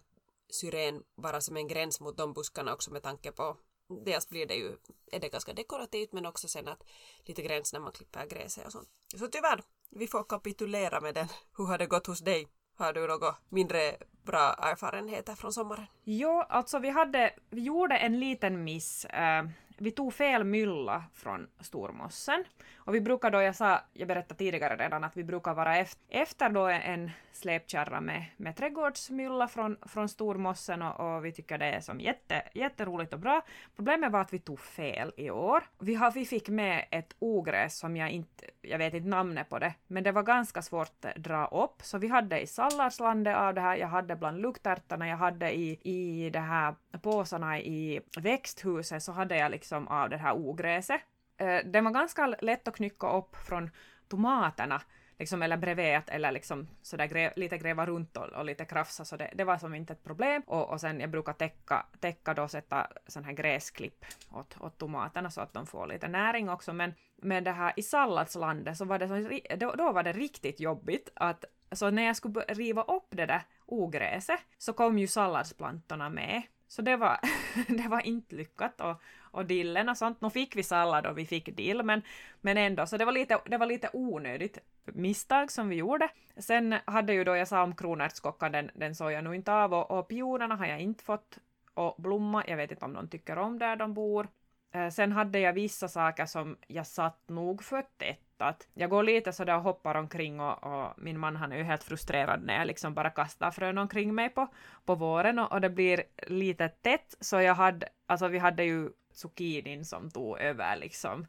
syren 0.50 1.04
bara 1.16 1.42
som 1.42 1.58
en 1.58 1.68
gräns 1.68 2.00
mot 2.00 2.18
de 2.18 2.34
buskarna 2.34 2.74
också 2.74 2.92
med 2.92 3.04
tanke 3.04 3.32
på 3.32 3.58
Mm. 3.92 4.04
dels 4.04 4.30
blir 4.30 4.46
det 4.46 4.56
ju, 4.56 4.78
är 5.12 5.20
det 5.20 5.30
ganska 5.30 5.54
dekorativt 5.54 6.12
men 6.12 6.26
också 6.26 6.48
sen 6.48 6.68
att 6.68 6.84
lite 7.26 7.42
gräns 7.42 7.74
när 7.74 7.80
man 7.80 7.92
klipper 7.92 8.26
gräset 8.26 8.66
och 8.66 8.72
sånt. 8.72 8.90
Så 9.16 9.28
tyvärr, 9.28 9.64
vi 9.90 10.08
får 10.08 10.24
kapitulera 10.24 11.02
med 11.02 11.16
den. 11.16 11.28
Hur 11.58 11.66
har 11.66 11.78
det 11.78 11.86
gått 11.86 12.08
hos 12.08 12.20
dig? 12.20 12.48
Har 12.76 12.94
du 12.94 13.08
några 13.08 13.36
mindre 13.50 13.98
bra 14.24 14.54
erfarenheter 14.54 15.36
från 15.36 15.54
sommaren? 15.54 15.86
Jo, 16.04 16.44
alltså 16.50 16.80
vi 16.80 16.90
hade, 16.90 17.34
vi 17.50 17.62
gjorde 17.62 17.98
en 17.98 18.20
liten 18.20 18.64
miss. 18.64 19.06
Eh, 19.06 19.44
vi 19.82 19.92
tog 19.92 20.14
fel 20.14 20.44
mylla 20.44 21.04
från 21.14 21.48
stormossen. 21.60 22.44
Och 22.76 22.96
vi 22.96 23.02
brukar 23.02 23.32
då, 23.32 23.42
jag 23.42 23.56
sa, 23.56 23.80
jag 23.94 24.08
berättade 24.08 24.38
tidigare 24.38 24.76
redan 24.76 25.04
att 25.04 25.18
vi 25.18 25.24
brukar 25.24 25.54
vara 25.54 25.78
efter, 25.78 26.06
efter 26.10 26.50
då 26.50 26.68
en 26.68 27.12
släpkärra 27.32 28.02
med, 28.02 28.26
med 28.38 28.56
trädgårdsmylla 28.56 29.48
från, 29.48 29.78
från 29.86 30.10
stormossen 30.10 30.82
och, 30.82 31.16
och, 31.16 31.26
vi 31.26 31.32
tycker 31.32 31.58
det 31.58 31.66
är 31.66 31.82
som 31.82 32.00
jätte, 32.00 32.44
jätteroligt 32.54 33.14
och 33.14 33.20
bra. 33.20 33.42
Problemet 33.76 34.12
var 34.12 34.22
att 34.22 34.34
vi 34.34 34.40
tog 34.40 34.60
fel 34.60 35.14
i 35.18 35.30
år. 35.30 35.64
Vi, 35.80 35.96
har, 35.96 36.12
vi 36.12 36.26
fick 36.26 36.50
med 36.50 36.86
ett 36.92 37.16
ogräs 37.20 37.78
som 37.78 37.98
jag 37.98 38.10
inte, 38.10 38.46
jag 38.62 38.78
vet 38.78 38.94
inte 38.94 39.10
namnet 39.10 39.50
på 39.50 39.60
det, 39.60 39.74
men 39.88 40.04
det 40.04 40.12
var 40.12 40.24
ganska 40.24 40.62
svårt 40.62 41.06
att 41.06 41.16
dra 41.16 41.46
upp. 41.46 41.82
Så 41.82 41.98
vi 41.98 42.08
hade 42.08 42.40
i 42.40 42.48
salladslandet 42.48 43.38
av 43.38 43.54
det 43.54 43.62
här, 43.62 43.78
jag 43.78 43.88
hade 43.88 44.16
bland 44.16 44.42
luktärtorna, 44.42 45.08
jag 45.08 45.18
hade 45.18 45.52
i, 45.52 45.80
i 45.84 46.30
det 46.30 46.40
här 46.40 46.76
påsarna 47.02 47.60
i 47.60 48.02
växthuset 48.18 49.04
så 49.04 49.12
hade 49.12 49.38
jag 49.38 49.52
liksom 49.52 49.71
Liksom 49.72 49.88
av 49.88 50.10
det 50.10 50.18
här 50.18 50.34
ogräset. 50.34 51.02
Den 51.38 51.72
det 51.72 51.82
var 51.82 51.92
ganska 51.92 52.28
lätt 52.28 52.68
att 52.68 52.76
knycka 52.76 53.12
upp 53.12 53.36
från 53.36 53.70
tomaterna 54.08 54.82
liksom, 55.20 55.42
eller 55.42 55.58
bredvid 55.58 56.02
eller 56.08 56.32
liksom 56.32 56.68
sådär 56.82 57.06
gre 57.06 57.34
lite 57.36 57.58
gräva 57.58 57.86
runt 57.86 58.18
och, 58.18 58.28
och, 58.28 58.46
lite 58.46 58.66
krafsa, 58.66 59.06
så 59.06 59.18
det, 59.18 59.32
det 59.36 59.44
var 59.44 59.58
som 59.58 59.76
inte 59.76 59.94
ett 59.94 60.04
problem. 60.04 60.42
Och, 60.48 60.70
och 60.70 60.82
sen 60.82 61.00
jag 61.00 61.10
brukar 61.10 61.34
täcka, 61.34 61.86
täcka 62.00 62.34
då, 62.34 62.48
sätta 62.48 62.88
sån 63.08 63.24
här 63.24 63.34
gräsklipp 63.34 64.06
åt, 64.32 64.62
åt 64.62 64.78
tomaterna 64.78 65.30
så 65.30 65.42
att 65.42 65.54
de 65.54 65.66
får 65.66 65.88
lite 65.88 66.08
näring 66.08 66.50
också. 66.50 66.74
Men 66.74 66.94
med 67.16 67.44
det 67.44 67.52
här 67.52 67.74
i 67.76 67.84
salladslandet 67.84 68.78
så 68.78 68.86
var 68.86 69.00
det 69.00 69.08
så, 69.08 69.40
då, 69.58 69.76
då 69.76 69.92
var 69.92 70.04
det 70.04 70.14
riktigt 70.14 70.60
jobbigt 70.60 71.10
att 71.16 71.46
så 71.72 71.90
när 71.90 72.04
jag 72.04 72.16
skulle 72.16 72.42
riva 72.48 72.84
upp 72.84 73.08
det 73.10 73.26
där 73.26 73.42
ogräset 73.66 74.40
så 74.58 74.74
kom 74.74 75.00
ju 75.00 75.08
salladsplantorna 75.08 76.10
med. 76.10 76.42
Så 76.68 76.82
det 76.82 76.98
var, 76.98 77.20
det 77.68 77.88
var 77.88 78.02
inte 78.02 78.36
lyckat 78.36 78.82
och, 78.82 79.02
och 79.32 79.46
dillen 79.46 79.90
och 79.90 79.98
sånt. 79.98 80.22
Nu 80.22 80.30
fick 80.30 80.56
vi 80.56 80.64
sallad 80.64 81.06
och 81.06 81.18
vi 81.18 81.26
fick 81.26 81.56
dill, 81.58 81.84
men, 81.84 82.02
men 82.42 82.58
ändå, 82.58 82.86
så 82.86 82.98
det 82.98 83.06
var, 83.06 83.12
lite, 83.12 83.40
det 83.46 83.58
var 83.58 83.66
lite 83.66 83.90
onödigt 83.94 84.58
misstag 84.86 85.52
som 85.52 85.70
vi 85.70 85.76
gjorde. 85.76 86.10
Sen 86.38 86.76
hade 86.86 87.14
ju 87.14 87.24
då 87.24 87.36
jag 87.36 87.48
sa 87.48 87.64
om 87.64 87.76
kronärtskockan, 87.76 88.52
den, 88.52 88.72
den 88.74 88.96
såg 88.96 89.12
jag 89.12 89.24
nog 89.24 89.36
inte 89.36 89.54
av 89.54 89.74
och, 89.74 89.92
och 89.92 90.08
pionerna 90.08 90.56
har 90.56 90.66
jag 90.66 90.80
inte 90.82 91.04
fått 91.04 91.38
och 91.74 91.96
blomma, 91.98 92.44
jag 92.48 92.58
vet 92.58 92.72
inte 92.72 92.86
om 92.86 92.94
de 92.94 93.08
tycker 93.08 93.38
om 93.38 93.60
där 93.60 93.76
de 93.76 93.94
bor. 93.94 94.28
Eh, 94.72 94.90
sen 94.90 95.12
hade 95.12 95.40
jag 95.40 95.54
vissa 95.54 95.88
saker 95.88 96.26
som 96.26 96.58
jag 96.68 96.88
satt 96.88 97.30
nog 97.30 97.64
för 97.64 97.84
tätt 97.98 98.20
att 98.42 98.68
jag 98.74 98.90
går 98.90 99.04
lite 99.04 99.34
sådär 99.34 99.56
och 99.56 99.64
hoppar 99.64 99.96
omkring 99.96 100.40
och, 100.40 100.64
och, 100.64 100.94
min 100.98 101.20
man 101.20 101.36
han 101.36 101.52
är 101.52 101.58
ju 101.58 101.64
helt 101.64 101.84
frustrerad 101.84 102.44
när 102.44 102.58
jag 102.58 102.68
liksom 102.68 102.94
bara 102.94 103.10
kastar 103.10 103.52
frön 103.52 103.78
omkring 103.78 104.16
mig 104.16 104.30
på, 104.30 104.48
på 104.86 104.96
våren 104.96 105.40
och, 105.40 105.52
och 105.52 105.62
det 105.62 105.70
blir 105.70 106.04
lite 106.28 106.70
tätt 106.70 107.16
så 107.20 107.42
jag 107.42 107.56
hade, 107.56 107.88
alltså 108.06 108.28
vi 108.28 108.38
hade 108.38 108.64
ju 108.64 108.90
zucchinin 109.14 109.86
som 109.86 110.12
tog 110.12 110.40
över 110.40 110.76
liksom 110.76 111.28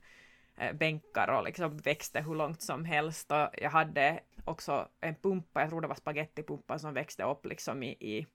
eh, 0.57 0.73
bänkar 0.73 1.29
och 1.29 1.45
liksom 1.45 1.77
växte 1.77 2.21
hur 2.21 2.35
långt 2.35 2.63
som 2.63 2.85
helst 2.85 3.33
och 3.33 3.49
jag 3.53 3.71
hade 3.71 4.21
också 4.45 4.89
en 5.01 5.15
pumpa, 5.15 5.61
jag 5.61 5.71
tror 5.71 5.81
det 5.81 5.89
var 5.89 5.95
spagettipumpa 5.95 6.79
som 6.79 6.95
växte 6.95 7.23
upp 7.23 7.47
liksom 7.47 7.83
i, 7.83 7.91
i 7.91 8.27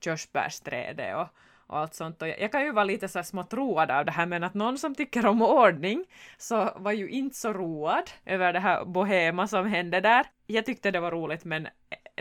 körsbärsträdet 0.00 1.16
och, 1.16 1.28
och 1.66 1.78
allt 1.78 1.94
sånt. 1.94 2.22
Och 2.22 2.28
jag, 2.28 2.40
jag 2.40 2.52
kan 2.52 2.64
ju 2.64 2.72
vara 2.72 2.84
lite 2.84 3.08
så 3.08 3.22
smått 3.22 3.52
road 3.52 3.90
av 3.90 4.04
det 4.04 4.12
här, 4.12 4.26
men 4.26 4.44
att 4.44 4.54
någon 4.54 4.78
som 4.78 4.94
tycker 4.94 5.26
om 5.26 5.42
ordning 5.42 6.04
så 6.38 6.70
var 6.76 6.92
ju 6.92 7.08
inte 7.08 7.36
så 7.36 7.52
road 7.52 8.10
över 8.24 8.52
det 8.52 8.60
här 8.60 8.84
bohema 8.84 9.48
som 9.48 9.66
hände 9.66 10.00
där. 10.00 10.26
Jag 10.46 10.66
tyckte 10.66 10.90
det 10.90 11.00
var 11.00 11.10
roligt, 11.10 11.44
men 11.44 11.68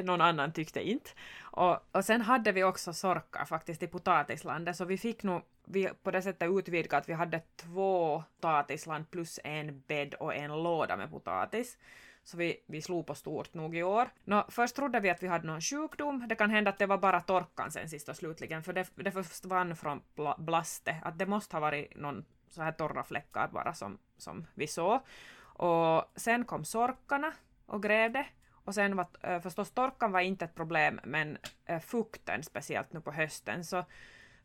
någon 0.03 0.21
annan 0.21 0.51
tyckte 0.51 0.89
inte. 0.89 1.09
Och, 1.41 1.77
och 1.91 2.05
sen 2.05 2.21
hade 2.21 2.51
vi 2.51 2.63
också 2.63 2.93
sorkar 2.93 3.45
faktiskt 3.45 3.83
i 3.83 3.87
potatislandet, 3.87 4.75
så 4.75 4.85
vi 4.85 4.97
fick 4.97 5.23
nog 5.23 5.41
vi 5.67 5.89
på 6.03 6.12
det 6.12 6.22
sättet 6.22 6.50
utvidgade 6.50 6.98
att 6.98 7.10
vi 7.10 7.13
hade 7.13 7.41
två 7.55 8.24
potatisland 8.36 9.12
plus 9.12 9.39
en 9.43 9.84
bädd 9.88 10.13
och 10.13 10.36
en 10.36 10.63
låda 10.63 10.98
med 10.98 11.12
potatis. 11.12 11.77
Så 12.24 12.38
vi, 12.38 12.63
vi 12.67 12.81
slog 12.81 13.07
på 13.07 13.15
stort 13.15 13.53
nog 13.53 13.75
i 13.77 13.84
år. 13.84 14.10
Nå, 14.24 14.45
först 14.50 14.75
trodde 14.75 15.00
vi 15.00 15.10
att 15.10 15.24
vi 15.24 15.27
hade 15.27 15.48
någon 15.48 15.62
sjukdom. 15.62 16.27
Det 16.27 16.36
kan 16.36 16.50
hända 16.50 16.69
att 16.69 16.77
det 16.77 16.86
var 16.86 16.98
bara 16.98 17.22
torkan 17.22 17.72
sen 17.72 17.89
sist 17.89 18.10
och 18.10 18.15
slutligen, 18.15 18.63
för 18.63 18.74
det, 18.74 18.89
det 18.95 19.12
försvann 19.12 19.75
från 19.75 20.01
blastet. 20.38 20.95
Att 21.01 21.17
det 21.17 21.25
måste 21.25 21.55
ha 21.55 21.62
varit 21.62 21.95
någon 21.95 22.25
så 22.50 22.62
här 22.62 22.72
torra 22.72 23.03
fläckar 23.03 23.48
bara 23.48 23.74
som, 23.74 23.98
som 24.17 24.48
vi 24.53 24.67
såg. 24.67 25.00
Och 25.41 26.12
sen 26.15 26.45
kom 26.45 26.65
sorkarna 26.65 27.34
och 27.65 27.84
grävde. 27.84 28.25
Och 28.51 28.75
sen 28.75 28.95
var 28.95 29.07
eh, 29.22 29.41
förstås 29.41 29.72
torkan 29.72 30.12
var 30.12 30.19
inte 30.19 30.45
ett 30.45 30.55
problem, 30.55 31.00
men 31.03 31.38
eh, 31.65 31.79
fukten 31.79 32.43
speciellt 32.43 32.93
nu 32.93 33.01
på 33.01 33.12
hösten 33.12 33.65
så 33.65 33.86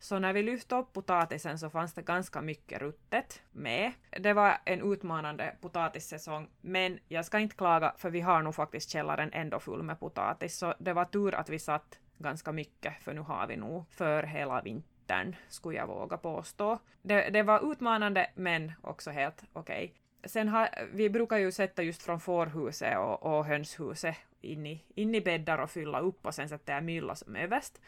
så 0.00 0.18
när 0.18 0.32
vi 0.32 0.42
lyfte 0.42 0.74
upp 0.74 0.92
potatisen 0.92 1.58
så 1.58 1.70
fanns 1.70 1.94
det 1.94 2.02
ganska 2.02 2.40
mycket 2.40 2.82
ruttet 2.82 3.42
med. 3.52 3.92
Det 4.10 4.32
var 4.32 4.58
en 4.64 4.92
utmanande 4.92 5.54
potatissäsong, 5.60 6.48
men 6.60 6.98
jag 7.08 7.24
ska 7.24 7.38
inte 7.38 7.56
klaga 7.56 7.94
för 7.98 8.10
vi 8.10 8.20
har 8.20 8.42
nog 8.42 8.54
faktiskt 8.54 8.90
källaren 8.90 9.30
ändå 9.32 9.60
full 9.60 9.82
med 9.82 10.00
potatis, 10.00 10.56
så 10.58 10.74
det 10.78 10.92
var 10.92 11.04
tur 11.04 11.34
att 11.34 11.48
vi 11.48 11.58
satt 11.58 11.98
ganska 12.18 12.52
mycket, 12.52 13.02
för 13.02 13.14
nu 13.14 13.20
har 13.20 13.46
vi 13.46 13.56
nog 13.56 13.84
för 13.90 14.22
hela 14.22 14.62
vintern, 14.62 15.36
skulle 15.48 15.78
jag 15.78 15.86
våga 15.86 16.16
påstå. 16.16 16.78
Det, 17.02 17.30
det 17.30 17.42
var 17.42 17.72
utmanande, 17.72 18.30
men 18.34 18.72
också 18.82 19.10
helt 19.10 19.44
okej. 19.52 19.84
Okay. 19.84 19.96
Sen 20.24 20.48
har, 20.48 20.68
vi 20.92 21.10
brukar 21.10 21.36
ju 21.36 21.52
sätta 21.52 21.82
just 21.82 22.02
från 22.02 22.20
fårhuset 22.20 22.98
och, 22.98 23.22
och 23.22 23.44
hönshuset 23.44 24.16
in 24.40 24.66
i, 24.66 24.84
in 24.94 25.14
i 25.14 25.20
bäddar 25.20 25.58
och 25.58 25.70
fylla 25.70 26.00
upp 26.00 26.26
och 26.26 26.34
sen 26.34 26.48
sätter 26.48 26.74
jag 26.74 26.84
mylla 26.84 27.14
som 27.14 27.36
överst. 27.36 27.80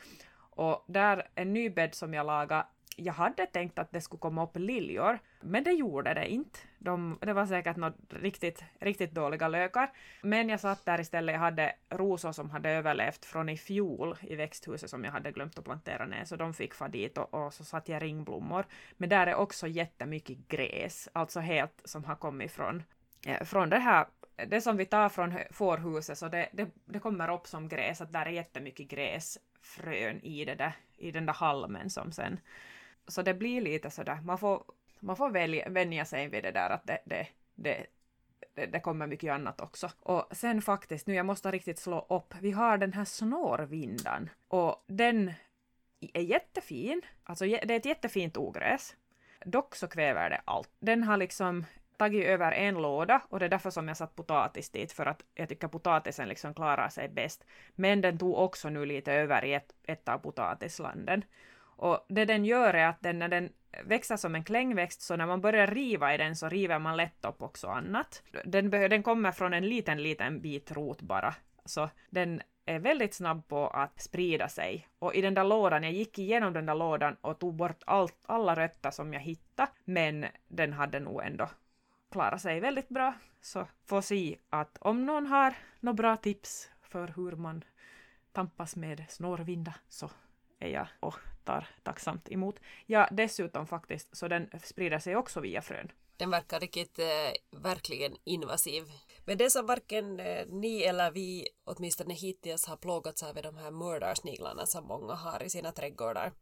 Och 0.54 0.84
där, 0.88 1.28
en 1.34 1.52
ny 1.52 1.70
bädd 1.70 1.94
som 1.94 2.14
jag 2.14 2.26
lagade, 2.26 2.66
jag 2.96 3.12
hade 3.12 3.46
tänkt 3.46 3.78
att 3.78 3.92
det 3.92 4.00
skulle 4.00 4.20
komma 4.20 4.44
upp 4.44 4.56
liljor, 4.56 5.18
men 5.40 5.64
det 5.64 5.72
gjorde 5.72 6.14
det 6.14 6.28
inte. 6.28 6.58
De, 6.78 7.18
det 7.20 7.32
var 7.32 7.46
säkert 7.46 7.76
något 7.76 7.96
riktigt, 8.08 8.64
riktigt 8.80 9.12
dåliga 9.12 9.48
lökar. 9.48 9.90
Men 10.22 10.48
jag 10.48 10.60
satt 10.60 10.84
där 10.84 11.00
istället, 11.00 11.32
jag 11.32 11.40
hade 11.40 11.72
rosor 11.90 12.32
som 12.32 12.50
hade 12.50 12.70
överlevt 12.70 13.24
från 13.24 13.48
i 13.48 13.56
fjol 13.56 14.16
i 14.20 14.34
växthuset 14.34 14.90
som 14.90 15.04
jag 15.04 15.12
hade 15.12 15.32
glömt 15.32 15.58
att 15.58 15.64
plantera 15.64 16.06
ner, 16.06 16.24
så 16.24 16.36
de 16.36 16.54
fick 16.54 16.74
få 16.74 16.88
dit 16.88 17.18
och, 17.18 17.34
och 17.34 17.54
så 17.54 17.64
satt 17.64 17.88
jag 17.88 18.02
ringblommor. 18.02 18.66
Men 18.96 19.08
där 19.08 19.26
är 19.26 19.34
också 19.34 19.66
jättemycket 19.66 20.48
gräs, 20.48 21.08
alltså 21.12 21.40
helt 21.40 21.82
som 21.84 22.04
har 22.04 22.16
kommit 22.16 22.52
från, 22.52 22.82
eh, 23.26 23.44
från 23.44 23.70
det 23.70 23.78
här 23.78 24.06
det 24.46 24.60
som 24.60 24.76
vi 24.76 24.86
tar 24.86 25.08
från 25.08 25.38
fårhuset, 25.50 26.18
så 26.18 26.28
det, 26.28 26.48
det, 26.52 26.70
det 26.84 26.98
kommer 26.98 27.34
upp 27.34 27.46
som 27.46 27.68
gräs, 27.68 28.00
att 28.00 28.12
där 28.12 28.26
är 28.26 28.30
jättemycket 28.30 28.88
gräs 28.88 29.38
frön 29.62 30.20
i, 30.20 30.44
det 30.44 30.54
där, 30.54 30.72
i 30.96 31.10
den 31.10 31.26
där 31.26 31.32
halmen 31.32 31.90
som 31.90 32.12
sen... 32.12 32.40
Så 33.06 33.22
det 33.22 33.34
blir 33.34 33.60
lite 33.60 33.90
sådär, 33.90 34.20
man 34.24 34.38
får, 34.38 34.64
man 35.00 35.16
får 35.16 35.30
välja, 35.30 35.68
vänja 35.68 36.04
sig 36.04 36.28
vid 36.28 36.42
det 36.44 36.50
där 36.50 36.70
att 36.70 36.86
det, 36.86 36.98
det, 37.04 37.28
det, 37.54 37.86
det, 38.54 38.66
det 38.66 38.80
kommer 38.80 39.06
mycket 39.06 39.32
annat 39.32 39.60
också. 39.60 39.90
Och 40.00 40.28
sen 40.32 40.62
faktiskt, 40.62 41.06
nu 41.06 41.14
jag 41.14 41.26
måste 41.26 41.50
riktigt 41.50 41.78
slå 41.78 42.06
upp, 42.08 42.34
vi 42.40 42.50
har 42.50 42.78
den 42.78 42.92
här 42.92 43.04
snårvindan 43.04 44.30
och 44.48 44.84
den 44.86 45.32
är 46.00 46.22
jättefin, 46.22 47.02
alltså 47.24 47.44
det 47.44 47.70
är 47.70 47.76
ett 47.76 47.84
jättefint 47.84 48.36
ogräs. 48.36 48.96
Dock 49.44 49.74
så 49.74 49.88
kväver 49.88 50.30
det 50.30 50.40
allt. 50.44 50.70
Den 50.78 51.02
har 51.02 51.16
liksom 51.16 51.64
tagit 51.96 52.24
över 52.24 52.52
en 52.52 52.74
låda 52.74 53.22
och 53.28 53.38
det 53.38 53.44
är 53.44 53.50
därför 53.50 53.70
som 53.70 53.88
jag 53.88 53.96
satt 53.96 54.16
potatis 54.16 54.70
dit, 54.70 54.92
för 54.92 55.06
att 55.06 55.22
jag 55.34 55.48
tycker 55.48 55.68
potatisen 55.68 56.28
liksom 56.28 56.54
klarar 56.54 56.88
sig 56.88 57.08
bäst. 57.08 57.44
Men 57.74 58.00
den 58.00 58.18
tog 58.18 58.38
också 58.38 58.68
nu 58.68 58.86
lite 58.86 59.12
över 59.12 59.44
i 59.44 59.54
ett, 59.54 59.72
ett 59.82 60.08
av 60.08 60.18
potatislanden. 60.18 61.24
Och 61.76 62.06
det 62.08 62.24
den 62.24 62.44
gör 62.44 62.74
är 62.74 62.86
att 62.86 63.02
den, 63.02 63.18
när 63.18 63.28
den 63.28 63.48
växer 63.84 64.16
som 64.16 64.34
en 64.34 64.44
klängväxt, 64.44 65.02
så 65.02 65.16
när 65.16 65.26
man 65.26 65.40
börjar 65.40 65.66
riva 65.66 66.14
i 66.14 66.18
den 66.18 66.36
så 66.36 66.48
river 66.48 66.78
man 66.78 66.96
lätt 66.96 67.24
upp 67.24 67.42
också 67.42 67.66
annat. 67.66 68.22
Den, 68.44 68.70
den 68.70 69.02
kommer 69.02 69.32
från 69.32 69.54
en 69.54 69.68
liten, 69.68 70.02
liten 70.02 70.40
bit 70.40 70.72
rot 70.72 71.02
bara. 71.02 71.34
Så 71.64 71.88
den 72.10 72.42
är 72.66 72.78
väldigt 72.78 73.14
snabb 73.14 73.48
på 73.48 73.68
att 73.68 74.00
sprida 74.00 74.48
sig. 74.48 74.88
Och 74.98 75.14
i 75.14 75.20
den 75.20 75.34
där 75.34 75.44
lådan, 75.44 75.82
jag 75.82 75.92
gick 75.92 76.18
igenom 76.18 76.52
den 76.52 76.66
där 76.66 76.74
lådan 76.74 77.16
och 77.20 77.38
tog 77.38 77.54
bort 77.54 77.82
allt, 77.86 78.18
alla 78.26 78.54
rötter 78.54 78.90
som 78.90 79.12
jag 79.12 79.20
hittade, 79.20 79.70
men 79.84 80.26
den 80.48 80.72
hade 80.72 81.00
nog 81.00 81.22
ändå 81.22 81.48
klarar 82.12 82.38
sig 82.38 82.60
väldigt 82.60 82.88
bra. 82.88 83.14
Så 83.40 83.66
får 83.84 84.00
se 84.00 84.38
att 84.50 84.78
om 84.80 85.06
någon 85.06 85.26
har 85.26 85.54
några 85.80 85.94
bra 85.94 86.16
tips 86.16 86.70
för 86.82 87.12
hur 87.16 87.32
man 87.32 87.64
tampas 88.32 88.76
med 88.76 89.04
snårvinda 89.08 89.74
så 89.88 90.10
är 90.58 90.68
jag 90.68 90.86
och 91.00 91.18
tar 91.44 91.68
tacksamt 91.82 92.28
emot. 92.32 92.60
Ja, 92.86 93.08
dessutom 93.12 93.66
faktiskt, 93.66 94.16
så 94.16 94.28
den 94.28 94.50
sprider 94.64 94.98
sig 94.98 95.16
också 95.16 95.40
via 95.40 95.62
frön. 95.62 95.92
Den 96.16 96.30
verkar 96.30 96.60
riktigt 96.60 96.98
eh, 96.98 97.60
verkligen 97.60 98.16
invasiv. 98.24 98.84
Men 99.24 99.38
det 99.38 99.50
som 99.50 99.66
varken 99.66 100.20
eh, 100.20 100.46
ni 100.48 100.82
eller 100.82 101.10
vi, 101.10 101.48
åtminstone 101.64 102.14
hittills, 102.14 102.66
har 102.66 102.76
plågats 102.76 103.22
av 103.22 103.38
är 103.38 103.42
de 103.42 103.56
här 103.56 103.70
mördarsniglarna 103.70 104.66
som 104.66 104.86
många 104.86 105.14
har 105.14 105.42
i 105.42 105.50
sina 105.50 105.72
trädgårdar. 105.72 106.32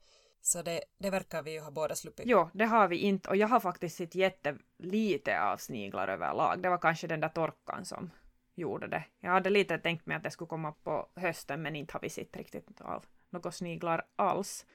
Så 0.43 0.63
det, 0.63 0.81
det 0.99 1.11
verkar 1.11 1.43
vi 1.43 1.53
ju 1.53 1.61
ha 1.61 1.71
båda 1.71 1.95
sluppit. 1.95 2.27
Jo, 2.29 2.51
det 2.53 2.65
har 2.65 2.89
vi 2.89 2.97
inte. 2.97 3.29
Och 3.29 3.37
jag 3.37 3.49
har 3.49 3.61
faktiskt 3.61 3.97
sett 3.97 4.15
jättelite 4.15 5.41
av 5.41 5.57
sniglar 5.57 6.09
överlag. 6.09 6.63
Det 6.63 6.69
var 6.69 6.79
kanske 6.79 7.07
den 7.07 7.21
där 7.21 7.29
torkan 7.29 7.85
som 7.85 8.11
gjorde 8.55 8.87
det. 8.87 9.05
Jag 9.21 9.31
hade 9.31 9.51
lite 9.51 9.79
tänkt 9.79 10.07
mig 10.07 10.17
att 10.17 10.23
det 10.23 10.31
skulle 10.31 10.49
komma 10.49 10.73
på 10.73 11.09
hösten, 11.17 11.63
men 11.63 11.77
inte 11.77 11.93
har 11.93 12.01
vi 12.01 12.11
sett 12.11 12.37
riktigt 12.37 12.81
av 12.81 13.05
några 13.31 13.53
sniglar 13.53 14.03
alls. 14.17 14.67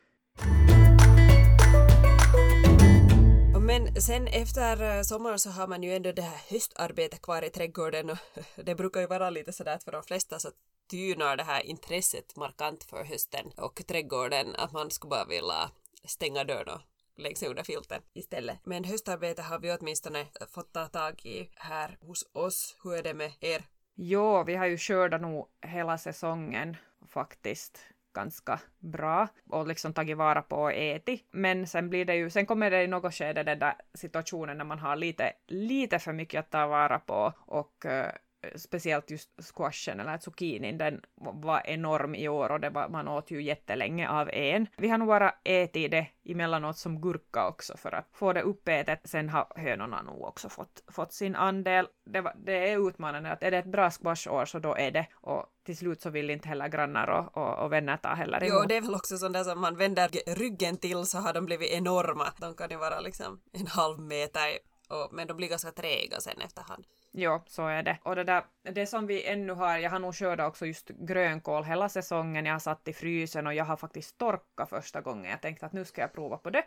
Men 3.65 4.01
sen 4.01 4.27
efter 4.27 4.97
eh, 4.97 5.01
sommaren 5.01 5.39
så 5.39 5.49
har 5.49 5.67
man 5.67 5.83
ju 5.83 5.95
ändå 5.95 6.11
det 6.11 6.21
här 6.21 6.41
höstarbetet 6.49 7.21
kvar 7.21 7.41
i 7.41 7.49
trädgården 7.49 8.09
och 8.09 8.17
det 8.65 8.75
brukar 8.75 9.01
ju 9.01 9.07
vara 9.07 9.29
lite 9.29 9.53
sådär 9.53 9.75
att 9.75 9.83
för 9.83 9.91
de 9.91 10.03
flesta 10.03 10.39
så 10.39 10.49
tynar 10.87 11.37
det 11.37 11.43
här 11.43 11.61
intresset 11.61 12.35
markant 12.35 12.83
för 12.83 13.03
hösten 13.03 13.51
och 13.57 13.81
trädgården 13.87 14.55
att 14.55 14.71
man 14.71 14.91
skulle 14.91 15.09
bara 15.09 15.25
vilja 15.25 15.71
stänga 16.03 16.43
dörren 16.43 16.79
och 17.15 17.21
lägga 17.21 17.35
sig 17.35 17.47
under 17.49 17.63
filten 17.63 18.01
istället. 18.13 18.59
Men 18.63 18.83
höstarbete 18.83 19.41
har 19.41 19.59
vi 19.59 19.77
åtminstone 19.79 20.25
fått 20.49 20.73
ta 20.73 20.87
tag 20.87 21.25
i 21.25 21.49
här 21.55 21.97
hos 22.01 22.29
oss. 22.33 22.77
Hur 22.83 22.93
är 22.93 23.03
det 23.03 23.13
med 23.13 23.31
er? 23.39 23.63
Jo, 23.95 24.43
vi 24.43 24.55
har 24.55 24.65
ju 24.65 24.77
skördat 24.77 25.21
nog 25.21 25.47
hela 25.61 25.97
säsongen 25.97 26.77
faktiskt 27.07 27.79
ganska 28.13 28.59
bra 28.79 29.27
och 29.49 29.67
liksom 29.67 29.93
tagit 29.93 30.17
vara 30.17 30.41
på 30.41 30.55
och 30.55 30.73
ätit. 30.73 31.27
Men 31.31 31.67
sen 31.67 31.89
blir 31.89 32.05
det 32.05 32.15
ju, 32.15 32.29
sen 32.29 32.45
kommer 32.45 32.71
det 32.71 32.83
i 32.83 32.87
något 32.87 33.13
skede 33.13 33.43
den 33.43 33.59
där 33.59 33.75
situationen 33.93 34.57
när 34.57 34.65
man 34.65 34.79
har 34.79 34.95
lite, 34.95 35.33
lite 35.47 35.99
för 35.99 36.13
mycket 36.13 36.39
att 36.39 36.51
ta 36.51 36.67
vara 36.67 36.99
på 36.99 37.33
och 37.45 37.85
eh, 37.85 38.11
speciellt 38.55 39.11
just 39.11 39.29
squashen 39.55 39.99
eller 39.99 40.17
zucchinin, 40.17 40.77
den 40.77 41.01
var 41.15 41.61
enorm 41.65 42.15
i 42.15 42.27
år 42.27 42.51
och 42.51 42.59
det 42.59 42.69
var, 42.69 42.89
man 42.89 43.07
åt 43.07 43.31
ju 43.31 43.43
jättelänge 43.43 44.09
av 44.09 44.29
en. 44.29 44.67
Vi 44.77 44.87
har 44.87 44.97
nog 44.97 45.07
bara 45.07 45.33
ätit 45.43 45.91
det 45.91 46.07
emellanåt 46.25 46.77
som 46.77 47.01
gurka 47.01 47.47
också 47.47 47.77
för 47.77 47.91
att 47.95 48.07
få 48.11 48.33
det 48.33 48.41
uppätet. 48.41 48.99
Sen 49.03 49.29
har 49.29 49.47
hönorna 49.55 50.01
nog 50.01 50.23
också 50.23 50.49
fått, 50.49 50.83
fått 50.87 51.13
sin 51.13 51.35
andel. 51.35 51.87
Det, 52.05 52.21
var, 52.21 52.33
det 52.45 52.69
är 52.69 52.87
utmanande 52.87 53.31
att 53.31 53.43
är 53.43 53.51
det 53.51 53.57
ett 53.57 53.65
bra 53.65 53.91
squashår 53.91 54.45
så 54.45 54.59
då 54.59 54.75
är 54.75 54.91
det 54.91 55.07
och 55.13 55.45
till 55.65 55.77
slut 55.77 56.01
så 56.01 56.09
vill 56.09 56.29
inte 56.29 56.47
heller 56.47 56.67
grannar 56.67 57.07
och, 57.07 57.37
och, 57.37 57.63
och 57.63 57.71
vänner 57.71 57.97
ta 57.97 58.09
heller 58.09 58.43
emot. 58.43 58.61
Jo, 58.61 58.67
det 58.67 58.77
är 58.77 58.81
väl 58.81 58.95
också 58.95 59.17
sånt 59.17 59.33
där 59.33 59.43
som 59.43 59.61
man 59.61 59.77
vänder 59.77 60.09
ryggen 60.35 60.77
till 60.77 61.05
så 61.05 61.17
har 61.17 61.33
de 61.33 61.45
blivit 61.45 61.71
enorma. 61.71 62.33
De 62.37 62.55
kan 62.55 62.69
ju 62.69 62.77
vara 62.77 62.99
liksom 62.99 63.41
en 63.51 63.67
halv 63.67 63.99
meter 63.99 64.59
och, 64.89 65.13
men 65.13 65.27
de 65.27 65.37
blir 65.37 65.47
ganska 65.47 65.71
träga 65.71 66.19
sen 66.19 66.41
efterhand. 66.41 66.85
Jo, 67.17 67.41
så 67.47 67.67
är 67.67 67.83
det. 67.83 67.97
Och 68.03 68.15
det 68.15 68.23
där, 68.23 68.43
det 68.63 68.85
som 68.85 69.07
vi 69.07 69.25
ännu 69.25 69.53
har, 69.53 69.77
jag 69.77 69.91
har 69.91 69.99
nog 69.99 70.15
skördat 70.15 70.47
också 70.47 70.65
just 70.65 70.89
grönkål 70.89 71.63
hela 71.63 71.89
säsongen, 71.89 72.45
jag 72.45 72.53
har 72.53 72.59
satt 72.59 72.87
i 72.87 72.93
frysen 72.93 73.47
och 73.47 73.53
jag 73.53 73.65
har 73.65 73.77
faktiskt 73.77 74.17
torkat 74.17 74.69
första 74.69 75.01
gången. 75.01 75.31
Jag 75.31 75.41
tänkte 75.41 75.65
att 75.65 75.73
nu 75.73 75.85
ska 75.85 76.01
jag 76.01 76.13
prova 76.13 76.37
på 76.37 76.49
det. 76.49 76.63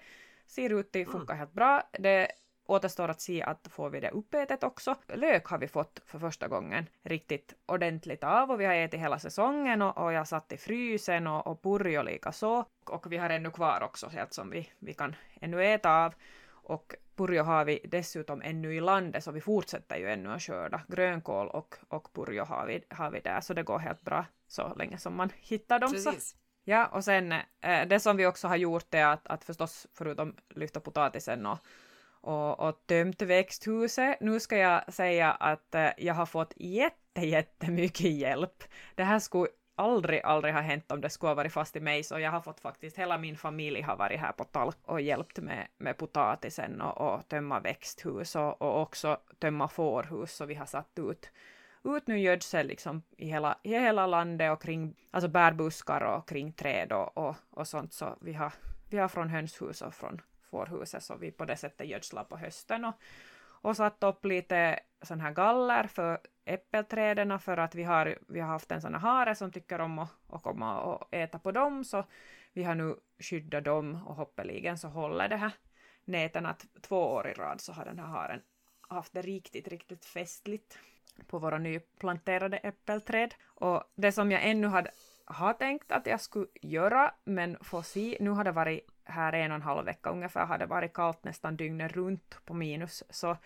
Ser 0.47 0.71
ut 0.73 0.93
det 0.93 1.05
funkar 1.05 1.35
mm. 1.35 1.39
helt 1.39 1.53
bra. 1.53 1.83
Det 1.93 2.29
återstår 2.67 3.09
att 3.09 3.21
se 3.21 3.43
att 3.43 3.69
får 3.71 3.91
vi 3.91 4.01
det 4.01 4.11
uppätet 4.11 4.65
också. 4.65 4.95
Lök 5.09 5.47
har 5.47 5.59
vi 5.59 5.69
fått 5.69 6.01
för 6.07 6.19
första 6.19 6.49
gången 6.49 6.87
riktigt 7.03 7.55
ordentligt 7.67 8.25
av 8.25 8.51
och 8.51 8.61
vi 8.61 8.65
har 8.65 8.75
ätit 8.75 9.01
hela 9.01 9.19
säsongen 9.19 9.83
och, 9.83 9.99
och 9.99 10.13
jag 10.13 10.29
satt 10.29 10.53
i 10.53 10.57
frysen 10.57 11.27
och, 11.27 11.47
och 11.47 11.63
purjo 11.63 12.03
lika 12.03 12.33
så. 12.33 12.65
Och 12.85 13.13
vi 13.13 13.17
har 13.17 13.31
ännu 13.31 13.51
kvar 13.51 13.83
också 13.83 14.09
helt 14.09 14.33
som 14.33 14.51
vi, 14.51 14.71
vi 14.79 14.95
kan 14.95 15.17
ännu 15.41 15.65
äta 15.65 16.05
av. 16.05 16.15
Och 16.49 16.95
purjo 17.19 17.43
har 17.43 17.65
vi 17.65 17.81
dessutom 17.85 18.43
ännu 18.43 18.75
i 18.75 18.81
landet, 18.81 19.25
så 19.25 19.33
vi 19.33 19.41
fortsätter 19.41 19.97
ju 19.97 20.11
ännu 20.11 20.33
att 20.33 20.43
skörda 20.43 20.81
grönkål 20.89 21.49
och, 21.49 21.75
och 21.89 22.13
purjo 22.13 22.45
har 22.45 22.67
vi, 22.67 22.85
har 22.91 23.11
vi 23.11 23.21
där, 23.21 23.41
så 23.41 23.55
det 23.55 23.63
går 23.63 23.79
helt 23.79 24.03
bra 24.03 24.25
så 24.47 24.75
länge 24.75 24.99
som 24.99 25.17
man 25.17 25.31
hittar 25.37 25.79
dem. 25.79 25.93
Precis. 25.93 26.31
Så. 26.31 26.37
Ja, 26.65 26.87
och 26.87 27.05
sen 27.05 27.33
eh, 27.33 27.89
det 27.89 28.01
som 28.01 28.17
vi 28.17 28.27
också 28.27 28.49
har 28.49 28.57
gjort 28.57 28.95
är 28.95 29.07
att, 29.07 29.27
att 29.27 29.45
förstås 29.45 29.87
förutom 29.95 30.37
lyfta 30.49 30.81
potatisen 30.81 31.47
och, 31.47 31.59
och, 32.21 32.61
och 32.61 32.87
tömt 32.87 33.23
växthuset, 33.23 34.21
nu 34.21 34.41
ska 34.41 34.57
jag 34.57 34.93
säga 34.95 35.33
att 35.33 35.75
eh, 35.75 35.91
jag 35.99 36.15
har 36.15 36.27
fått 36.27 36.53
jätte, 36.57 37.21
jättemycket 37.21 38.11
hjälp. 38.11 38.65
Det 38.95 39.05
här 39.05 39.19
skulle 39.19 39.49
aldrig, 39.79 40.21
aldrig 40.25 40.55
ha 40.55 40.61
hänt 40.61 40.93
om 40.93 41.01
det 41.01 41.11
skulle 41.11 41.31
ha 41.31 41.35
varit 41.35 41.53
fast 41.53 41.77
i 41.77 41.81
mig, 41.81 42.03
så 42.03 42.19
jag 42.19 42.31
har 42.31 42.41
fått 42.41 42.61
faktiskt, 42.61 42.99
hela 42.99 43.19
min 43.19 43.37
familj 43.37 43.81
har 43.81 43.97
varit 43.97 44.21
här 44.21 44.33
på 44.33 44.45
talk 44.45 44.77
och 44.85 45.01
hjälpt 45.01 45.39
med, 45.39 45.67
med 45.79 45.97
potatisen 45.97 46.81
och, 46.81 47.15
och 47.15 47.29
tömma 47.29 47.61
växthus 47.61 48.37
och, 48.37 48.63
och 48.63 48.83
också 48.83 49.19
tömma 49.39 49.69
fårhus, 49.69 50.33
så 50.33 50.47
vi 50.47 50.55
har 50.55 50.67
satt 50.67 50.99
ut 50.99 51.31
ut 51.85 52.07
nu 52.07 52.19
gödsel 52.19 52.67
liksom 52.67 53.03
i 53.17 53.27
hela, 53.27 53.59
i 53.63 53.71
hela 53.71 54.07
landet 54.07 54.53
och 54.53 54.63
kring 54.63 54.95
alltså 55.11 55.29
bärbuskar 55.29 56.01
och 56.01 56.29
kring 56.29 56.53
träd 56.53 56.93
och, 56.93 57.19
och, 57.19 57.37
och 57.51 57.69
sånt 57.69 57.93
så 57.93 58.17
vi 58.21 58.33
har, 58.33 58.53
vi 58.91 58.99
har 58.99 59.09
från 59.09 59.29
hönshus 59.29 59.83
och 59.83 59.95
från 59.95 60.21
fårhuset 60.51 61.03
så 61.03 61.17
vi 61.17 61.31
på 61.31 61.45
det 61.45 61.57
sättet 61.57 61.89
gödslar 61.89 62.25
på 62.25 62.37
hösten 62.37 62.85
och, 62.85 62.95
och 63.41 63.77
satt 63.77 64.03
upp 64.03 64.25
lite 64.25 64.81
sån 65.03 65.21
här 65.21 65.33
galler 65.33 65.87
för 65.87 66.19
äppelträden 66.49 67.39
för 67.39 67.57
att 67.57 67.75
vi 67.75 67.83
har, 67.83 68.19
vi 68.29 68.41
har 68.41 68.49
haft 68.49 68.73
en 68.73 68.81
sån 68.81 68.95
här 68.95 69.01
hare 69.01 69.35
som 69.35 69.53
tycker 69.53 69.81
om 69.81 69.99
att, 69.99 70.17
att 70.29 70.43
komma 70.43 70.81
och 70.81 71.15
äta 71.15 71.39
på 71.39 71.53
dem 71.53 71.85
så 71.85 72.05
vi 72.53 72.65
har 72.65 72.75
nu 72.75 72.97
skyddat 73.19 73.65
dem 73.65 74.07
och 74.07 74.15
hoppeligen 74.15 74.79
så 74.79 74.89
håller 74.89 75.29
det 75.29 75.37
här 75.37 75.53
näten 76.05 76.47
att 76.47 76.67
två 76.83 76.97
år 76.97 77.29
i 77.29 77.33
rad 77.33 77.61
så 77.61 77.73
har 77.73 77.85
den 77.85 77.99
här 77.99 78.07
haren 78.07 78.41
haft 78.89 79.13
det 79.13 79.23
riktigt, 79.23 79.69
riktigt 79.69 80.05
festligt 80.05 80.79
på 81.27 81.39
våra 81.39 81.59
nyplanterade 81.59 82.57
äppelträd. 82.57 83.35
Och 83.45 83.85
det 83.95 84.13
som 84.13 84.33
jag 84.33 84.45
ännu 84.45 84.67
hade, 84.67 84.91
har 85.25 85.53
tänkt 85.53 85.93
att 85.93 86.07
jag 86.07 86.21
skulle 86.21 86.47
göra, 86.63 87.15
men 87.25 87.57
får 87.61 87.83
se, 87.83 88.17
nu 88.21 88.31
har 88.31 88.45
det 88.45 88.53
varit 88.53 88.87
här 89.05 89.33
en 89.33 89.51
och 89.51 89.55
en 89.55 89.63
halv 89.63 89.85
vecka 89.85 90.11
ungefär, 90.11 90.47
har 90.47 90.59
det 90.59 90.67
varit 90.67 90.93
kallt 90.93 91.25
nästan 91.25 91.57
dygnet 91.57 91.93
runt 91.93 92.41
på 92.45 92.55
minus, 92.55 93.05
så 93.11 93.37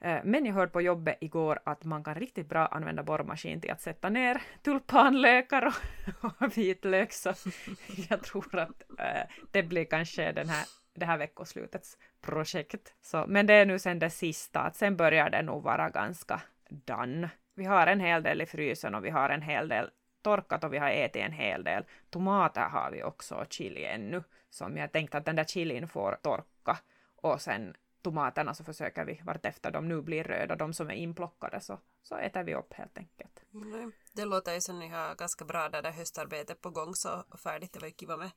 Eh, 0.00 0.20
men 0.24 0.46
jag 0.46 0.54
hörde 0.54 0.72
på 0.72 0.80
jobbet 0.80 1.16
igår 1.20 1.60
att 1.64 1.84
man 1.84 2.04
kan 2.04 2.14
riktigt 2.14 2.48
bra 2.48 2.66
använda 2.66 3.02
borrmaskin 3.02 3.60
till 3.60 3.70
att 3.70 3.80
sätta 3.80 4.08
ner 4.08 4.42
tulpanlökar 4.62 5.66
och, 5.66 6.32
och 6.42 6.58
vitlök, 6.58 7.12
så 7.12 7.32
jag 8.10 8.22
tror 8.22 8.58
att 8.58 8.82
eh, 8.98 9.22
det 9.50 9.62
blir 9.62 9.84
kanske 9.84 10.32
den 10.32 10.48
här, 10.48 10.64
det 10.94 11.06
här 11.06 11.18
veckoslutets 11.18 11.98
projekt. 12.20 12.94
Så, 13.02 13.24
men 13.28 13.46
det 13.46 13.54
är 13.54 13.66
nu 13.66 13.78
sen 13.78 13.98
det 13.98 14.10
sista, 14.10 14.60
att 14.60 14.76
sen 14.76 14.96
börjar 14.96 15.30
det 15.30 15.42
nog 15.42 15.62
vara 15.62 15.90
ganska 15.90 16.40
done. 16.68 17.30
Vi 17.54 17.64
har 17.64 17.86
en 17.86 18.00
hel 18.00 18.22
del 18.22 18.42
i 18.42 18.46
frysen 18.46 18.94
och 18.94 19.04
vi 19.04 19.10
har 19.10 19.28
en 19.28 19.42
hel 19.42 19.68
del 19.68 19.90
torkat 20.22 20.64
och 20.64 20.72
vi 20.72 20.78
har 20.78 20.90
ätit 20.90 21.22
en 21.22 21.32
hel 21.32 21.64
del. 21.64 21.84
Tomater 22.10 22.68
har 22.68 22.90
vi 22.90 23.02
också 23.02 23.34
och 23.34 23.52
chili 23.52 23.84
ännu, 23.84 24.22
som 24.50 24.76
jag 24.76 24.92
tänkte 24.92 25.18
att 25.18 25.24
den 25.24 25.36
där 25.36 25.44
chilin 25.44 25.88
får 25.88 26.18
torka 26.22 26.78
och 27.16 27.40
sen 27.40 27.74
tomaterna 28.02 28.54
så 28.54 28.64
försöker 28.64 29.04
vi 29.04 29.20
vartefter 29.24 29.70
de 29.70 29.88
nu 29.88 30.02
blir 30.02 30.24
röda, 30.24 30.56
de 30.56 30.74
som 30.74 30.90
är 30.90 30.94
inplockade, 30.94 31.60
så, 31.60 31.78
så 32.02 32.16
äter 32.16 32.42
vi 32.42 32.54
upp 32.54 32.72
helt 32.72 32.98
enkelt. 32.98 33.42
Mm. 33.54 33.92
Det 34.12 34.24
låter 34.24 34.54
ju 34.54 34.60
som 34.60 34.78
ni 34.78 34.88
har 34.88 35.14
ganska 35.14 35.44
bra 35.44 35.68
det 35.68 35.80
där 35.80 35.90
höstarbetet 35.90 36.60
på 36.60 36.70
gång 36.70 36.94
så 36.94 37.24
färdigt. 37.42 37.72
Det 37.72 37.80
var 37.80 37.86
ju 37.86 37.94
kiva 37.94 38.16
med, 38.16 38.30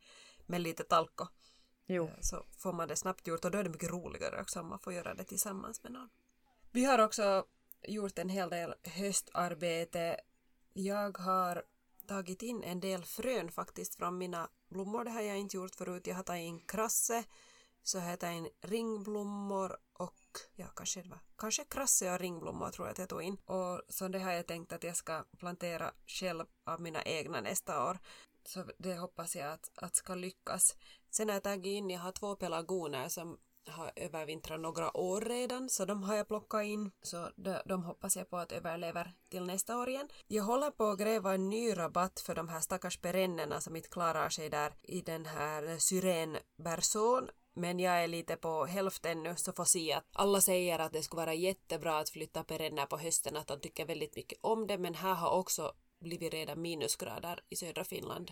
med 0.45 0.61
lite 0.61 0.83
talko. 0.83 1.27
Jo. 1.85 2.03
Eh, 2.07 2.13
så 2.19 2.45
får 2.57 2.73
man 2.73 2.87
det 2.87 2.95
snabbt 2.95 3.27
gjort 3.27 3.45
och 3.45 3.51
då 3.51 3.57
är 3.57 3.63
det 3.63 3.69
mycket 3.69 3.91
roligare 3.91 4.41
också 4.41 4.59
om 4.59 4.67
man 4.67 4.79
får 4.79 4.93
göra 4.93 5.13
det 5.13 5.23
tillsammans 5.23 5.83
med 5.83 5.91
någon. 5.91 6.09
Vi 6.71 6.85
har 6.85 6.99
också 6.99 7.45
gjort 7.81 8.19
en 8.19 8.29
hel 8.29 8.49
del 8.49 8.73
höstarbete. 8.83 10.19
Jag 10.73 11.17
har 11.17 11.63
tagit 12.07 12.41
in 12.41 12.63
en 12.63 12.79
del 12.79 13.03
frön 13.03 13.51
faktiskt 13.51 13.95
från 13.95 14.17
mina 14.17 14.49
blommor. 14.69 15.03
Det 15.03 15.11
har 15.11 15.21
jag 15.21 15.37
inte 15.37 15.57
gjort 15.57 15.75
förut. 15.75 16.07
Jag 16.07 16.15
har 16.15 16.23
tagit 16.23 16.47
in 16.47 16.59
krasse 16.59 17.23
så 17.83 17.99
har 17.99 18.09
jag 18.09 18.19
tagit 18.19 18.37
in 18.37 18.49
ringblommor 18.61 19.77
och 19.93 20.19
ja, 20.55 20.65
kanske 20.75 21.01
det 21.01 21.09
var 21.09 21.19
kanske 21.37 21.63
krasse 21.63 22.13
och 22.13 22.19
ringblommor 22.19 22.69
tror 22.69 22.87
jag 22.87 22.91
att 22.91 22.97
jag 22.97 23.09
tog 23.09 23.23
in. 23.23 23.37
Och 23.45 23.81
så 23.89 24.07
det 24.07 24.19
har 24.19 24.31
jag 24.31 24.47
tänkt 24.47 24.73
att 24.73 24.83
jag 24.83 24.95
ska 24.95 25.23
plantera 25.37 25.91
själv 26.07 26.45
av 26.65 26.81
mina 26.81 27.03
egna 27.03 27.41
nästa 27.41 27.89
år. 27.89 27.99
Så 28.45 28.65
det 28.77 28.95
hoppas 28.95 29.35
jag 29.35 29.51
att, 29.51 29.71
att 29.75 29.95
ska 29.95 30.15
lyckas. 30.15 30.75
Sen 31.09 31.29
har 31.29 31.33
jag 31.33 31.43
tagit 31.43 31.65
in, 31.65 31.89
jag 31.89 31.99
har 31.99 32.11
två 32.11 32.35
pelargoner 32.35 33.09
som 33.09 33.37
har 33.67 33.91
övervintrat 33.95 34.59
några 34.59 34.97
år 34.97 35.21
redan, 35.21 35.69
så 35.69 35.85
de 35.85 36.03
har 36.03 36.15
jag 36.15 36.27
plockat 36.27 36.63
in. 36.63 36.91
Så 37.01 37.29
de, 37.35 37.61
de 37.65 37.83
hoppas 37.83 38.15
jag 38.15 38.29
på 38.29 38.37
att 38.37 38.51
överlever 38.51 39.13
till 39.29 39.43
nästa 39.43 39.77
år 39.77 39.89
igen. 39.89 40.09
Jag 40.27 40.43
håller 40.43 40.71
på 40.71 40.89
att 40.89 40.99
gräva 40.99 41.33
en 41.33 41.49
ny 41.49 41.77
rabatt 41.77 42.19
för 42.19 42.35
de 42.35 42.49
här 42.49 42.59
stackars 42.59 42.97
perennerna 42.97 43.61
som 43.61 43.75
inte 43.75 43.89
klarar 43.89 44.29
sig 44.29 44.49
där 44.49 44.73
i 44.81 45.01
den 45.01 45.25
här 45.25 45.77
syrenberson 45.77 47.29
men 47.53 47.79
jag 47.79 48.03
är 48.03 48.07
lite 48.07 48.35
på 48.35 48.65
hälften 48.65 49.23
nu 49.23 49.35
så 49.35 49.53
får 49.53 49.65
se 49.65 49.93
att 49.93 50.05
alla 50.13 50.41
säger 50.41 50.79
att 50.79 50.93
det 50.93 51.03
skulle 51.03 51.21
vara 51.21 51.33
jättebra 51.33 51.99
att 51.99 52.09
flytta 52.09 52.43
perenner 52.43 52.85
på 52.85 52.97
hösten, 52.97 53.37
att 53.37 53.47
de 53.47 53.59
tycker 53.59 53.85
väldigt 53.85 54.15
mycket 54.15 54.39
om 54.41 54.67
det, 54.67 54.77
men 54.77 54.95
här 54.95 55.13
har 55.13 55.31
också 55.31 55.73
blivit 55.99 56.33
redan 56.33 56.61
minusgrader 56.61 57.43
i 57.49 57.55
södra 57.55 57.83
Finland. 57.83 58.31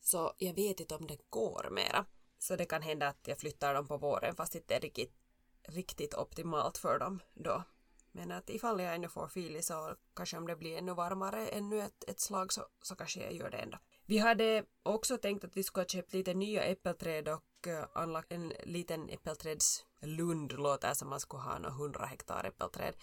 Så 0.00 0.32
jag 0.38 0.54
vet 0.54 0.80
inte 0.80 0.94
om 0.94 1.06
det 1.06 1.30
går 1.30 1.68
mera. 1.70 2.06
Så 2.38 2.56
det 2.56 2.64
kan 2.64 2.82
hända 2.82 3.08
att 3.08 3.28
jag 3.28 3.38
flyttar 3.38 3.74
dem 3.74 3.86
på 3.86 3.96
våren 3.96 4.36
fast 4.36 4.52
det 4.52 4.58
inte 4.58 4.74
är 4.74 4.80
riktigt, 4.80 5.14
riktigt 5.62 6.14
optimalt 6.14 6.78
för 6.78 6.98
dem 6.98 7.20
då. 7.34 7.62
Men 8.12 8.32
att 8.32 8.50
ifall 8.50 8.80
jag 8.80 8.94
ännu 8.94 9.08
får 9.08 9.28
fili 9.28 9.62
så 9.62 9.94
kanske 10.16 10.36
om 10.36 10.46
det 10.46 10.56
blir 10.56 10.78
ännu 10.78 10.94
varmare 10.94 11.46
ännu 11.46 11.80
ett, 11.80 12.04
ett 12.08 12.20
slag 12.20 12.52
så, 12.52 12.62
så 12.82 12.96
kanske 12.96 13.20
jag 13.20 13.32
gör 13.32 13.50
det 13.50 13.56
ändå. 13.58 13.78
Vi 14.04 14.18
hade 14.18 14.64
också 14.82 15.18
tänkt 15.18 15.44
att 15.44 15.56
vi 15.56 15.62
skulle 15.62 15.82
ha 15.82 15.88
köpt 15.88 16.12
lite 16.12 16.34
nya 16.34 16.64
äppelträd 16.64 17.28
och 17.28 17.42
och 17.58 17.66
eh, 17.66 17.84
anlagt 17.92 18.32
en 18.32 18.52
liten 18.62 19.08
äppelträdslund, 19.08 20.52
låter 20.52 20.94
som 20.94 21.08
man 21.08 21.20
skulle 21.20 21.42
ha 21.42 21.58
några 21.58 21.74
hundra 21.74 22.06
hektar 22.06 22.44
äppelträd. 22.44 22.94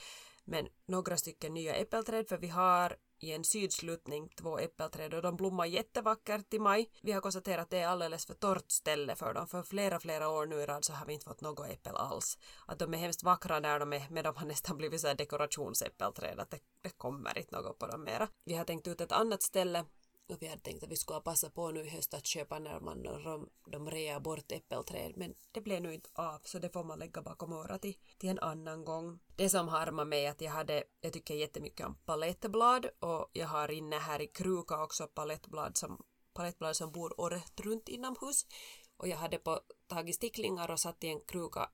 Men 0.46 0.68
några 0.86 1.18
stycken 1.18 1.54
nya 1.54 1.76
äppelträd 1.76 2.28
för 2.30 2.38
vi 2.38 2.48
har 2.48 2.96
i 3.20 3.32
en 3.32 3.44
sydsluttning 3.44 4.30
två 4.30 4.60
äppelträd 4.60 5.13
och 5.13 5.22
de 5.22 5.36
blommar 5.36 5.65
jättevackert 5.65 6.54
i 6.54 6.60
maj. 6.60 6.91
Vi 7.02 7.12
har 7.12 7.22
konstaterat 7.22 7.63
att 7.63 7.70
det 7.70 7.80
är 7.80 7.88
alldeles 7.88 8.26
för 8.26 8.34
torrt 8.34 8.72
ställe 8.72 9.15
för 9.15 9.34
dem. 9.34 9.48
För 9.48 9.63
flera, 9.63 10.00
flera 10.00 10.30
år 10.30 10.46
nu 10.46 10.56
i 10.56 10.65
rad 10.65 10.86
så 10.86 10.94
har 10.94 11.06
vi 11.06 11.13
inte 11.13 11.26
fått 11.26 11.41
något 11.41 11.70
äppel 11.70 11.96
alls. 11.96 12.38
Att 12.65 12.80
de 12.80 12.94
är 12.94 12.98
hemskt 12.98 13.24
vackra 13.24 13.60
där 13.60 13.80
de 13.80 13.94
är, 13.94 14.08
men 14.10 14.24
de 14.24 14.36
har 14.36 14.46
nästan 14.46 14.78
blivit 14.78 15.02
så 15.02 15.08
här 15.08 15.15
dekorationsäppelträd. 15.15 16.39
Att 16.39 16.50
det, 16.50 16.60
det 16.82 16.89
kommer 16.89 17.38
inte 17.38 17.56
något 17.56 17.80
på 17.80 17.88
dem 17.88 18.04
mera. 18.04 18.28
Vi 18.46 18.56
har 18.56 18.65
tänkt 18.65 18.88
ut 18.88 19.02
ett 19.02 19.12
annat 19.12 19.41
ställe 19.41 19.86
och 20.32 20.42
vi 20.42 20.48
hade 20.48 20.62
tänkt 20.62 20.84
att 20.84 20.92
vi 20.92 20.96
skulle 20.96 21.20
passa 21.20 21.50
på 21.50 21.72
nu 21.72 21.86
i 21.86 21.90
höst 21.90 22.14
att 22.14 22.26
köpa 22.26 22.60
när 22.60 22.80
man 22.80 23.04
de, 23.04 23.50
de 23.72 23.90
rear 23.90 24.20
bort 24.20 24.52
äppelträd 24.52 25.14
men 25.16 25.34
det 25.52 25.62
blev 25.62 25.82
nu 25.82 25.94
inte 25.94 26.10
av 26.14 26.40
så 26.44 26.60
det 26.60 26.70
får 26.70 26.84
man 26.84 27.00
lägga 27.00 27.22
bakom 27.22 27.54
örat 27.54 27.82
till, 27.82 27.98
till 28.18 28.30
en 28.30 28.40
annan 28.40 28.86
gång. 28.86 29.20
Det 29.36 29.50
som 29.50 29.68
harmar 29.68 30.06
mig 30.06 30.26
är 30.26 30.32
att 30.32 30.42
jag 30.42 30.52
hade, 30.52 30.84
jag 31.02 31.14
tycker 31.14 31.36
jättemycket 31.36 31.86
om 31.86 31.96
palettblad 32.06 32.86
och 33.00 33.30
jag 33.34 33.48
har 33.48 33.72
inne 33.72 33.96
här 33.96 34.22
i 34.22 34.28
kruka 34.28 34.84
också 34.84 35.08
palettblad 35.08 35.78
som, 35.78 36.04
palettblad 36.34 36.76
som 36.76 36.92
bor 36.92 37.22
året 37.22 37.60
runt 37.60 37.90
inomhus 37.90 38.46
och 38.98 39.08
jag 39.08 39.18
hade 39.18 39.38
på, 39.38 39.60
tagit 39.88 40.16
sticklingar 40.16 40.72
och 40.72 40.80
satt 40.80 41.04
i 41.04 41.08
en 41.08 41.20
kruka 41.20 41.70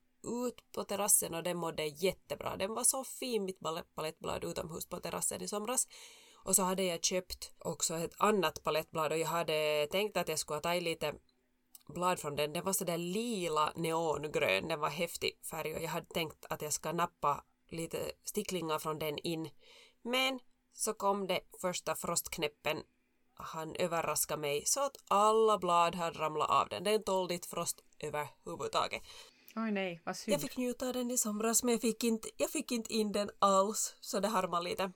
ut 0.46 0.72
på 0.72 0.84
terrassen 0.84 1.34
och 1.34 1.42
den 1.42 1.56
mådde 1.56 1.86
jättebra. 1.86 2.56
Den 2.56 2.74
var 2.74 2.84
så 2.84 3.04
fin 3.04 3.44
mitt 3.44 3.60
palettblad 3.94 4.44
utomhus 4.44 4.86
på 4.86 5.00
terrassen 5.00 5.42
i 5.42 5.48
somras 5.48 5.88
och 6.44 6.56
så 6.56 6.62
hade 6.62 6.82
jag 6.82 7.04
köpt 7.04 7.52
också 7.58 7.94
ett 7.94 8.14
annat 8.18 8.62
palettblad 8.62 9.12
och 9.12 9.18
jag 9.18 9.28
hade 9.28 9.86
tänkt 9.90 10.16
att 10.16 10.28
jag 10.28 10.38
skulle 10.38 10.60
ta 10.60 10.74
lite 10.74 11.14
blad 11.88 12.18
från 12.18 12.36
den. 12.36 12.52
Den 12.52 12.64
var 12.64 12.72
sådär 12.72 12.98
lila 12.98 13.72
neongrön, 13.76 14.68
den 14.68 14.80
var 14.80 14.88
häftig 14.88 15.38
färg 15.50 15.74
och 15.74 15.82
jag 15.82 15.88
hade 15.88 16.06
tänkt 16.06 16.46
att 16.50 16.62
jag 16.62 16.72
ska 16.72 16.92
nappa 16.92 17.44
lite 17.68 18.12
sticklingar 18.24 18.78
från 18.78 18.98
den 18.98 19.18
in. 19.18 19.50
Men 20.02 20.40
så 20.72 20.94
kom 20.94 21.26
det 21.26 21.40
första 21.60 21.94
frostknäppen. 21.94 22.82
Han 23.34 23.74
överraskade 23.76 24.40
mig 24.40 24.62
så 24.66 24.80
att 24.80 24.96
alla 25.08 25.58
blad 25.58 25.94
hade 25.94 26.18
ramlat 26.18 26.50
av 26.50 26.68
den. 26.68 26.84
Den 26.84 27.02
tålde 27.02 27.34
inte 27.34 27.48
frost 27.48 27.84
överhuvudtaget. 27.98 29.02
Oj 29.56 29.70
nej, 29.70 30.02
vad 30.04 30.16
synd. 30.16 30.34
Jag 30.34 30.40
fick 30.40 30.56
njuta 30.56 30.86
av 30.86 30.92
den 30.92 31.10
i 31.10 31.18
somras 31.18 31.62
men 31.62 31.72
jag 31.72 31.80
fick 31.80 32.04
inte, 32.04 32.28
jag 32.36 32.50
fick 32.50 32.72
inte 32.72 32.94
in 32.94 33.12
den 33.12 33.30
alls 33.38 33.96
så 34.00 34.20
det 34.20 34.28
harmar 34.28 34.60
lite 34.60 34.92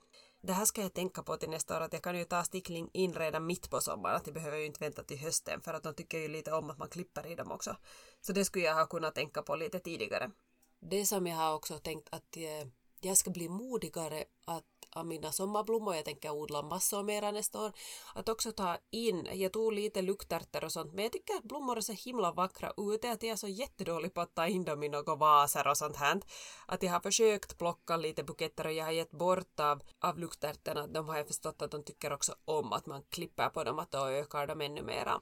det 0.47 0.53
här 0.53 0.65
ska 0.65 0.81
jag 0.81 0.93
tänka 0.93 1.23
på 1.23 1.37
till 1.37 1.49
nästa 1.49 1.77
år 1.77 1.81
att 1.81 1.93
jag 1.93 2.01
kan 2.01 2.17
ju 2.17 2.25
ta 2.25 2.43
stickling 2.43 2.89
in 2.93 3.13
redan 3.13 3.45
mitt 3.45 3.69
på 3.69 3.81
sommaren, 3.81 4.15
att 4.15 4.27
jag 4.27 4.33
behöver 4.33 4.57
ju 4.57 4.65
inte 4.65 4.83
vänta 4.83 5.03
till 5.03 5.19
hösten 5.19 5.61
för 5.61 5.73
att 5.73 5.83
de 5.83 5.93
tycker 5.93 6.17
ju 6.17 6.27
lite 6.27 6.51
om 6.51 6.69
att 6.69 6.77
man 6.77 6.89
klipper 6.89 7.27
i 7.27 7.35
dem 7.35 7.51
också. 7.51 7.77
Så 8.21 8.33
det 8.33 8.45
skulle 8.45 8.65
jag 8.65 8.75
ha 8.75 8.85
kunnat 8.85 9.15
tänka 9.15 9.41
på 9.41 9.55
lite 9.55 9.79
tidigare. 9.79 10.31
Det 10.79 11.05
som 11.05 11.27
jag 11.27 11.37
har 11.37 11.55
också 11.55 11.79
tänkt 11.79 12.07
att 12.11 12.37
eh, 12.37 12.67
jag 13.01 13.17
ska 13.17 13.29
bli 13.29 13.49
modigare 13.49 14.23
att 14.45 14.76
av 14.97 15.05
mina 15.05 15.31
sommarblommor, 15.31 15.95
jag 15.95 16.05
tänker 16.05 16.31
odla 16.31 16.61
massor 16.61 17.03
mera 17.03 17.31
nästa 17.31 17.61
år, 17.61 17.71
att 18.15 18.29
också 18.29 18.51
ta 18.51 18.77
in, 18.91 19.27
jag 19.33 19.53
tog 19.53 19.73
lite 19.73 20.01
luktärter 20.01 20.63
och 20.63 20.71
sånt, 20.71 20.93
men 20.93 21.03
jag 21.03 21.11
tycker 21.11 21.33
att 21.33 21.43
blommor 21.43 21.77
är 21.77 21.81
så 21.81 21.93
himla 21.93 22.31
vackra 22.31 22.73
ute, 22.77 23.11
att 23.11 23.23
jag 23.23 23.31
är 23.31 23.35
så 23.35 23.47
jättedålig 23.47 24.13
på 24.13 24.21
att 24.21 24.35
ta 24.35 24.47
in 24.47 24.65
dem 24.65 24.83
i 24.83 24.89
några 24.89 25.15
vaser 25.15 25.67
och 25.67 25.77
sånt 25.77 25.95
här. 25.95 26.21
Att 26.65 26.83
jag 26.83 26.91
har 26.91 26.99
försökt 26.99 27.57
plocka 27.57 27.97
lite 27.97 28.23
buketter 28.23 28.65
och 28.65 28.73
jag 28.73 28.85
har 28.85 28.91
gett 28.91 29.11
bort 29.11 29.59
av, 29.59 29.81
av 29.99 30.19
luktärtorna, 30.19 30.87
de 30.87 31.09
har 31.09 31.17
jag 31.17 31.27
förstått 31.27 31.61
att 31.61 31.71
de 31.71 31.83
tycker 31.83 32.13
också 32.13 32.35
om 32.45 32.73
att 32.73 32.85
man 32.85 33.03
klipper 33.09 33.49
på 33.49 33.63
dem, 33.63 33.79
att 33.79 33.91
då 33.91 34.05
ökar 34.05 34.47
de 34.47 34.61
ännu 34.61 34.81
mera 34.81 35.21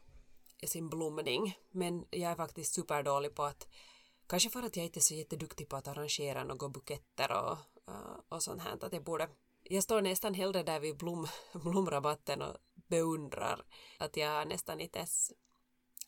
sin 0.67 0.89
blomning. 0.89 1.57
Men 1.71 2.05
jag 2.09 2.31
är 2.31 2.35
faktiskt 2.35 2.73
superdålig 2.73 3.35
på 3.35 3.43
att 3.43 3.67
Kanske 4.27 4.49
för 4.49 4.63
att 4.63 4.75
jag 4.75 4.85
inte 4.85 4.99
är 4.99 5.01
så 5.01 5.13
jätteduktig 5.13 5.69
på 5.69 5.75
att 5.75 5.87
arrangera 5.87 6.43
några 6.43 6.69
buketter 6.69 7.31
och, 7.31 7.57
och 8.29 8.43
sånt 8.43 8.61
här. 8.61 8.77
Att 8.81 8.93
jag 8.93 9.03
borde 9.03 9.29
jag 9.69 9.83
står 9.83 10.01
nästan 10.01 10.33
hellre 10.33 10.63
där 10.63 10.79
vid 10.79 10.97
blom, 10.97 11.27
blomrabatten 11.53 12.41
och 12.41 12.57
beundrar 12.87 13.65
att 13.99 14.17
jag 14.17 14.47
nästan 14.47 14.79
inte 14.79 14.99
ens... 14.99 15.31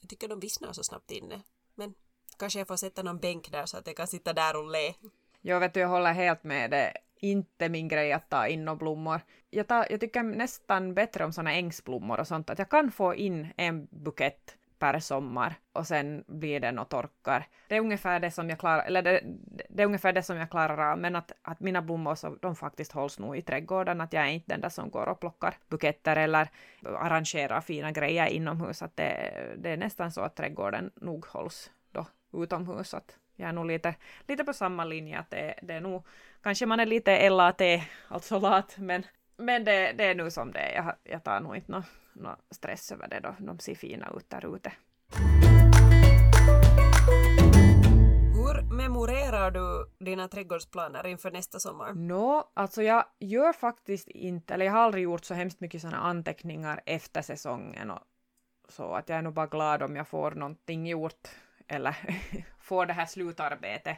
Jag 0.01 0.09
tycker 0.09 0.27
de 0.27 0.39
vissnar 0.39 0.73
så 0.73 0.83
snabbt 0.83 1.11
inne. 1.11 1.41
Men 1.75 1.93
kanske 2.37 2.59
jag 2.59 2.67
får 2.67 2.75
sätta 2.75 3.03
någon 3.03 3.19
bänk 3.19 3.51
där 3.51 3.65
så 3.65 3.77
att 3.77 3.87
jag 3.87 3.95
kan 3.95 4.07
sitta 4.07 4.33
där 4.33 4.55
och 4.55 4.71
le. 4.71 4.93
Jag 5.41 5.59
vet 5.59 5.75
jag 5.75 5.87
håller 5.87 6.13
helt 6.13 6.43
med. 6.43 6.71
Det 6.71 6.93
inte 7.19 7.69
min 7.69 7.87
grej 7.87 8.13
att 8.13 8.29
ta 8.29 8.47
in 8.47 8.65
några 8.65 8.75
blommor. 8.75 9.21
Jag, 9.49 9.67
tar, 9.67 9.87
jag 9.89 9.99
tycker 9.99 10.23
nästan 10.23 10.93
bättre 10.93 11.25
om 11.25 11.33
såna 11.33 11.53
ängsblommor 11.53 12.19
och 12.19 12.27
sånt, 12.27 12.49
att 12.49 12.59
jag 12.59 12.69
kan 12.69 12.91
få 12.91 13.15
in 13.15 13.47
en 13.57 13.87
bukett 13.91 14.57
per 14.79 14.99
sommar 14.99 15.55
och 15.73 15.87
sen 15.87 16.23
blir 16.27 16.59
det 16.59 16.71
något 16.71 16.89
torkar. 16.89 17.47
Det 17.67 17.75
är 17.75 17.79
ungefär 17.79 18.19
det 18.19 18.31
som 18.31 18.49
jag 18.49 18.59
klarar, 18.59 18.83
eller 18.85 19.01
det, 19.01 19.21
det, 19.69 19.81
är 19.81 19.85
ungefär 19.85 20.13
det 20.13 20.23
som 20.23 20.37
jag 20.37 20.49
klarar 20.49 20.91
av, 20.91 20.97
men 20.97 21.15
att, 21.15 21.31
att 21.41 21.59
mina 21.59 21.81
blommor 21.81 22.15
så, 22.15 22.35
de 22.41 22.55
faktiskt 22.55 22.91
hålls 22.91 23.19
nog 23.19 23.37
i 23.37 23.41
trädgården, 23.41 24.01
att 24.01 24.13
jag 24.13 24.23
är 24.23 24.29
inte 24.29 24.53
den 24.53 24.61
där 24.61 24.69
som 24.69 24.89
går 24.89 25.07
och 25.09 25.19
plockar 25.19 25.55
buketter 25.69 26.15
eller 26.15 26.49
arrangerar 26.83 27.61
fina 27.61 27.91
grejer 27.91 28.27
inomhus, 28.27 28.81
att 28.81 28.97
det, 28.97 29.33
det 29.57 29.69
är 29.69 29.77
nästan 29.77 30.11
så 30.11 30.21
att 30.21 30.35
trädgården 30.35 30.91
nog 30.95 31.25
hålls 31.25 31.71
då 31.91 32.05
utomhus, 32.33 32.93
att 32.93 33.17
jag 33.35 33.49
är 33.49 33.53
nog 33.53 33.65
lite, 33.65 33.95
lite 34.27 34.43
på 34.43 34.53
samma 34.53 34.85
linje, 34.85 35.19
att 35.19 35.29
det, 35.29 35.59
det 35.61 35.73
är 35.73 35.81
nog, 35.81 36.05
kanske 36.43 36.65
man 36.65 36.79
är 36.79 36.85
lite 36.85 37.29
LAT, 37.29 37.61
alltså 38.07 38.39
lat, 38.39 38.75
men, 38.77 39.05
men 39.37 39.63
det, 39.63 39.91
det 39.91 40.03
är 40.03 40.15
nu 40.15 40.31
som 40.31 40.51
det 40.51 40.59
är, 40.59 40.75
jag, 40.75 40.93
jag 41.03 41.23
tar 41.23 41.39
nog 41.39 41.55
inte 41.55 41.71
något 41.71 41.85
no 42.19 42.35
stress 42.51 42.91
över 42.91 43.07
det 43.07 43.19
då. 43.19 43.35
De 43.39 43.59
ser 43.59 43.75
fina 43.75 44.13
ut 44.17 44.29
där 44.29 44.55
ute. 44.55 44.71
Hur 48.33 48.75
memorerar 48.75 49.51
du 49.51 49.91
dina 50.05 50.27
trädgårdsplaner 50.27 51.07
inför 51.07 51.31
nästa 51.31 51.59
sommar? 51.59 51.93
Nå, 51.93 52.35
no, 52.35 52.43
alltså 52.53 52.83
jag 52.83 53.05
gör 53.19 53.53
faktiskt 53.53 54.07
inte, 54.07 54.53
eller 54.53 54.65
jag 54.65 54.73
har 54.73 54.79
aldrig 54.79 55.03
gjort 55.03 55.25
så 55.25 55.33
hemskt 55.33 55.59
mycket 55.59 55.81
sådana 55.81 55.97
anteckningar 55.97 56.81
efter 56.85 57.21
säsongen 57.21 57.91
och 57.91 57.99
så 58.69 58.93
att 58.93 59.09
jag 59.09 59.17
är 59.17 59.21
nog 59.21 59.33
bara 59.33 59.47
glad 59.47 59.83
om 59.83 59.95
jag 59.95 60.07
får 60.07 60.31
någonting 60.31 60.87
gjort 60.87 61.27
eller 61.67 61.95
får 62.59 62.85
det 62.85 62.93
här 62.93 63.05
slutarbetet 63.05 63.97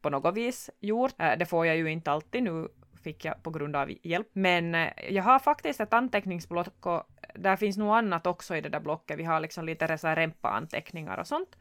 på 0.00 0.10
något 0.10 0.34
vis 0.34 0.70
gjort. 0.80 1.14
Äh, 1.18 1.38
det 1.38 1.46
får 1.46 1.66
jag 1.66 1.76
ju 1.76 1.90
inte 1.90 2.10
alltid 2.10 2.42
nu 2.42 2.68
fick 3.02 3.24
jag 3.24 3.42
på 3.42 3.50
grund 3.50 3.76
av 3.76 3.92
hjälp. 4.02 4.28
Men 4.32 4.74
eh, 4.74 4.92
jag 5.08 5.22
har 5.22 5.38
faktiskt 5.38 5.80
ett 5.80 5.92
anteckningsblock 5.92 6.86
och 6.86 7.02
där 7.34 7.56
finns 7.56 7.76
nog 7.76 7.94
annat 7.94 8.26
också 8.26 8.56
i 8.56 8.60
det 8.60 8.68
där 8.68 8.80
blocket. 8.80 9.18
Vi 9.18 9.24
har 9.24 9.40
liksom 9.40 9.64
lite 9.64 9.86
rempa-anteckningar 9.86 11.18
och 11.18 11.26
sånt. 11.26 11.56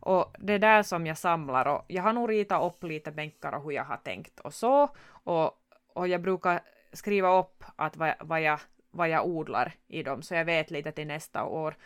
Och 0.00 0.34
det 0.38 0.52
är 0.52 0.58
där 0.58 0.82
som 0.82 1.06
jag 1.06 1.18
samlar 1.18 1.66
och 1.66 1.84
jag 1.88 2.02
har 2.02 2.12
nog 2.12 2.30
ritat 2.30 2.62
upp 2.62 2.84
lite 2.84 3.10
bänkar 3.10 3.52
och 3.52 3.62
hur 3.62 3.70
jag 3.70 3.84
har 3.84 3.96
tänkt 3.96 4.40
och 4.40 4.54
så. 4.54 4.88
Och, 5.06 5.50
och 5.94 6.08
jag 6.08 6.22
brukar 6.22 6.60
skriva 6.92 7.38
upp 7.38 7.64
att 7.76 7.96
vad, 7.96 8.14
vad, 8.20 8.42
jag, 8.42 8.60
vad 8.90 9.08
jag 9.08 9.26
odlar 9.26 9.72
i 9.88 10.02
dem 10.02 10.22
så 10.22 10.34
jag 10.34 10.44
vet 10.44 10.70
lite 10.70 10.92
till 10.92 11.06
nästa 11.06 11.44
år. 11.44 11.76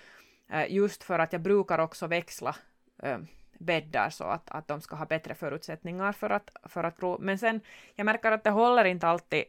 Eh, 0.51 0.73
just 0.73 1.03
för 1.03 1.19
att 1.19 1.33
jag 1.33 1.43
brukar 1.43 1.79
också 1.79 2.07
växla 2.07 2.57
eh, 3.03 3.19
bäddar 3.59 4.11
så 4.11 4.25
att, 4.25 4.51
att 4.51 4.69
de 4.69 4.81
ska 4.81 4.97
ha 4.97 5.07
bättre 5.07 5.35
förutsättningar 5.35 6.13
för 6.13 6.31
att, 6.31 6.51
för 6.65 6.85
att 6.85 6.97
gro. 7.01 7.19
Men 7.21 7.39
sen, 7.39 7.61
jag 7.95 8.05
märker 8.05 8.33
att 8.33 8.45
det 8.45 8.51
håller 8.51 8.85
inte 8.85 9.09
alltid 9.09 9.45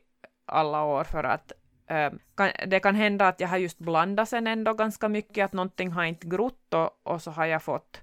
alla 0.45 0.83
år 0.83 1.03
för 1.03 1.23
att 1.23 1.51
ehm, 1.87 2.19
det 2.67 2.79
kan 2.79 2.95
hända 2.95 3.27
att 3.27 3.39
jag 3.39 3.47
har 3.47 3.57
just 3.57 3.79
blandat 3.79 4.29
sen 4.29 4.47
ändå 4.47 4.73
ganska 4.73 5.09
mycket, 5.09 5.45
att 5.45 5.53
någonting 5.53 5.91
har 5.91 6.03
inte 6.03 6.27
grott 6.27 6.73
och, 6.73 6.99
och 7.03 7.21
så 7.21 7.31
har 7.31 7.45
jag 7.45 7.63
fått, 7.63 8.01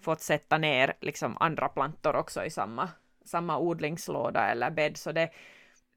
fått 0.00 0.20
sätta 0.20 0.58
ner 0.58 0.94
liksom 1.00 1.36
andra 1.40 1.68
plantor 1.68 2.16
också 2.16 2.44
i 2.44 2.50
samma, 2.50 2.88
samma 3.24 3.58
odlingslåda 3.58 4.50
eller 4.50 4.70
bädd, 4.70 4.96
så 4.96 5.12
det, 5.12 5.30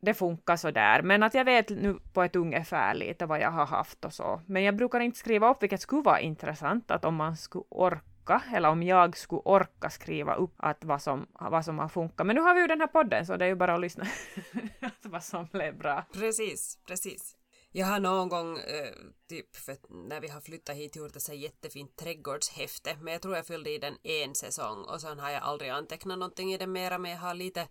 det 0.02 0.14
funkar 0.14 0.56
så 0.56 0.72
där. 0.72 1.02
Men 1.02 1.24
att 1.24 1.34
jag 1.34 1.46
vet 1.46 1.70
nu 1.70 2.00
på 2.14 2.24
ett 2.24 2.36
ungefär 2.36 2.94
lite 2.94 3.26
vad 3.26 3.40
jag 3.40 3.52
har 3.52 3.66
haft 3.66 4.06
och 4.06 4.14
så. 4.14 4.42
Men 4.46 4.64
jag 4.64 4.76
brukar 4.76 5.00
inte 5.00 5.20
skriva 5.20 5.50
upp, 5.50 5.64
vilket 5.64 5.82
skulle 5.82 6.02
vara 6.02 6.20
intressant, 6.20 6.92
att 6.92 7.06
om 7.06 7.16
man 7.16 7.38
skulle 7.38 7.66
orka 7.70 8.11
orka, 8.22 8.44
eller 8.56 8.70
om 8.70 8.84
jag 8.84 9.18
skulle 9.18 9.42
orka 9.46 9.90
skriva 9.90 10.36
upp 10.36 10.54
att 10.58 10.86
vad 10.86 11.02
som, 11.02 11.28
vad 11.40 11.66
som 11.66 11.80
har 11.80 11.90
funkat. 11.90 12.28
Men 12.28 12.36
nu 12.36 12.42
har 12.42 12.56
vi 12.56 12.62
ju 12.62 12.68
den 12.68 12.82
här 12.82 12.88
podden, 12.88 13.26
så 13.26 13.38
det 13.38 13.46
är 13.46 13.50
ju 13.50 13.56
bara 13.56 13.76
att 13.76 13.82
lyssna 13.82 14.08
vad 15.04 15.24
som 15.24 15.46
blev 15.46 15.78
bra. 15.78 16.06
Precis, 16.14 16.78
precis. 16.88 17.38
Jag 17.74 17.88
har 17.88 18.00
någon 18.00 18.30
gång, 18.30 18.58
eh, 18.58 18.94
typ 19.30 19.56
för 19.56 19.78
när 20.10 20.22
vi 20.22 20.28
har 20.28 20.42
flyttat 20.42 20.76
hit, 20.76 20.96
gjort 20.96 21.16
ett 21.16 21.22
så 21.22 21.34
jättefint 21.34 21.96
trädgårdshäfte, 21.96 22.96
men 23.02 23.14
jag 23.14 23.22
tror 23.22 23.36
jag 23.36 23.46
fyllde 23.46 23.70
i 23.70 23.78
den 23.78 23.98
en 24.04 24.36
säsong 24.36 24.84
och 24.84 25.02
sen 25.02 25.20
har 25.20 25.30
jag 25.30 25.44
aldrig 25.44 25.70
antecknat 25.70 26.20
någonting 26.20 26.54
i 26.54 26.58
den 26.58 26.72
mera, 26.72 26.98
men 26.98 27.12
jag 27.12 27.18
har 27.18 27.34
lite 27.34 27.68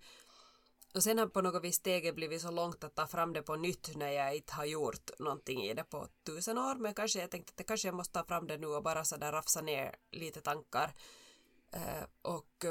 och 0.94 1.02
sen 1.02 1.18
har 1.18 1.26
på 1.26 1.40
något 1.40 1.64
vis 1.64 1.76
steget 1.76 2.14
blivit 2.14 2.42
så 2.42 2.50
långt 2.50 2.84
att 2.84 2.94
ta 2.94 3.06
fram 3.06 3.32
det 3.32 3.42
på 3.42 3.56
nytt 3.56 3.96
när 3.96 4.10
jag 4.10 4.36
inte 4.36 4.54
har 4.54 4.64
gjort 4.64 5.10
någonting 5.18 5.62
i 5.62 5.74
det 5.74 5.84
på 5.84 6.08
tusen 6.26 6.58
år, 6.58 6.74
men 6.74 6.94
kanske 6.94 7.18
jag 7.18 7.30
tänkte 7.30 7.50
att 7.50 7.56
det 7.56 7.64
kanske 7.64 7.88
jag 7.88 7.94
måste 7.94 8.12
ta 8.12 8.24
fram 8.24 8.46
det 8.46 8.58
nu 8.58 8.66
och 8.66 8.82
bara 8.82 9.04
sådär 9.04 9.32
rafsa 9.32 9.60
ner 9.60 9.96
lite 10.10 10.40
tankar. 10.40 10.94
Eh, 11.72 12.04
och 12.22 12.64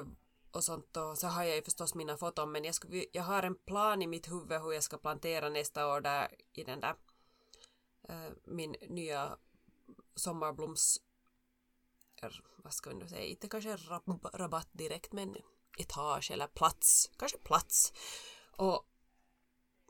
och 0.51 0.63
sånt. 0.63 0.97
Och 0.97 1.17
så 1.17 1.27
har 1.27 1.43
jag 1.43 1.55
ju 1.55 1.62
förstås 1.62 1.95
mina 1.95 2.17
foton 2.17 2.51
men 2.51 2.63
jag, 2.63 2.75
skulle, 2.75 3.05
jag 3.12 3.23
har 3.23 3.43
en 3.43 3.55
plan 3.55 4.01
i 4.01 4.08
mitt 4.08 4.32
huvud 4.32 4.62
hur 4.62 4.73
jag 4.73 4.84
ska 4.84 4.97
plantera 4.97 5.49
nästa 5.49 5.88
år 5.88 6.01
där 6.01 6.36
i 6.53 6.63
den 6.63 6.79
där 6.79 6.95
eh, 8.10 8.32
min 8.43 8.75
nya 8.89 9.38
sommarbloms 10.15 11.01
vad 12.63 12.73
ska 12.73 12.89
vi 12.89 12.95
nu 12.95 13.08
säga, 13.08 13.25
inte 13.25 13.47
kanske 13.47 13.75
rab 13.75 14.29
rabatt 14.34 14.69
direkt 14.71 15.13
men 15.13 15.36
etage 15.77 16.32
eller 16.32 16.47
plats, 16.47 17.12
kanske 17.17 17.38
plats 17.38 17.93
och 18.51 18.86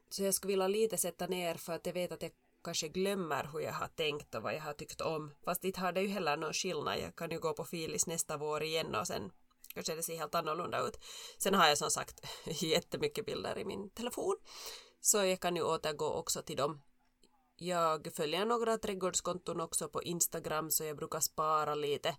så 0.09 0.23
jag 0.23 0.33
skulle 0.33 0.51
vilja 0.51 0.67
lite 0.67 0.97
sätta 0.97 1.27
ner 1.27 1.55
för 1.55 1.73
att 1.73 1.85
jag 1.85 1.93
vet 1.93 2.11
att 2.11 2.21
jag 2.21 2.31
kanske 2.63 2.87
glömmer 2.87 3.49
hur 3.53 3.59
jag 3.59 3.73
har 3.73 3.87
tänkt 3.87 4.35
och 4.35 4.43
vad 4.43 4.55
jag 4.55 4.61
har 4.61 4.73
tyckt 4.73 5.01
om 5.01 5.31
fast 5.45 5.63
inte 5.63 5.79
har 5.79 5.91
det 5.91 6.01
ju 6.01 6.07
heller 6.07 6.37
någon 6.37 6.53
skillnad 6.53 6.99
jag 6.99 7.15
kan 7.15 7.31
ju 7.31 7.39
gå 7.39 7.53
på 7.53 7.65
filis 7.65 8.07
nästa 8.07 8.37
vår 8.37 8.63
igen 8.63 8.95
och 8.95 9.07
sen 9.07 9.31
kanske 9.73 9.95
det 9.95 10.03
ser 10.03 10.17
helt 10.17 10.35
annorlunda 10.35 10.87
ut. 10.87 10.97
Sen 11.37 11.53
har 11.53 11.67
jag 11.67 11.77
som 11.77 11.91
sagt 11.91 12.25
jättemycket 12.45 13.25
bilder 13.25 13.57
i 13.57 13.65
min 13.65 13.89
telefon 13.89 14.35
så 15.01 15.17
jag 15.17 15.39
kan 15.39 15.55
ju 15.55 15.63
återgå 15.63 16.05
också 16.05 16.41
till 16.41 16.57
dem. 16.57 16.81
Jag 17.55 18.13
följer 18.13 18.45
några 18.45 18.77
trädgårdskonton 18.77 19.61
också 19.61 19.89
på 19.89 20.03
Instagram 20.03 20.71
så 20.71 20.83
jag 20.83 20.97
brukar 20.97 21.19
spara 21.19 21.75
lite 21.75 22.15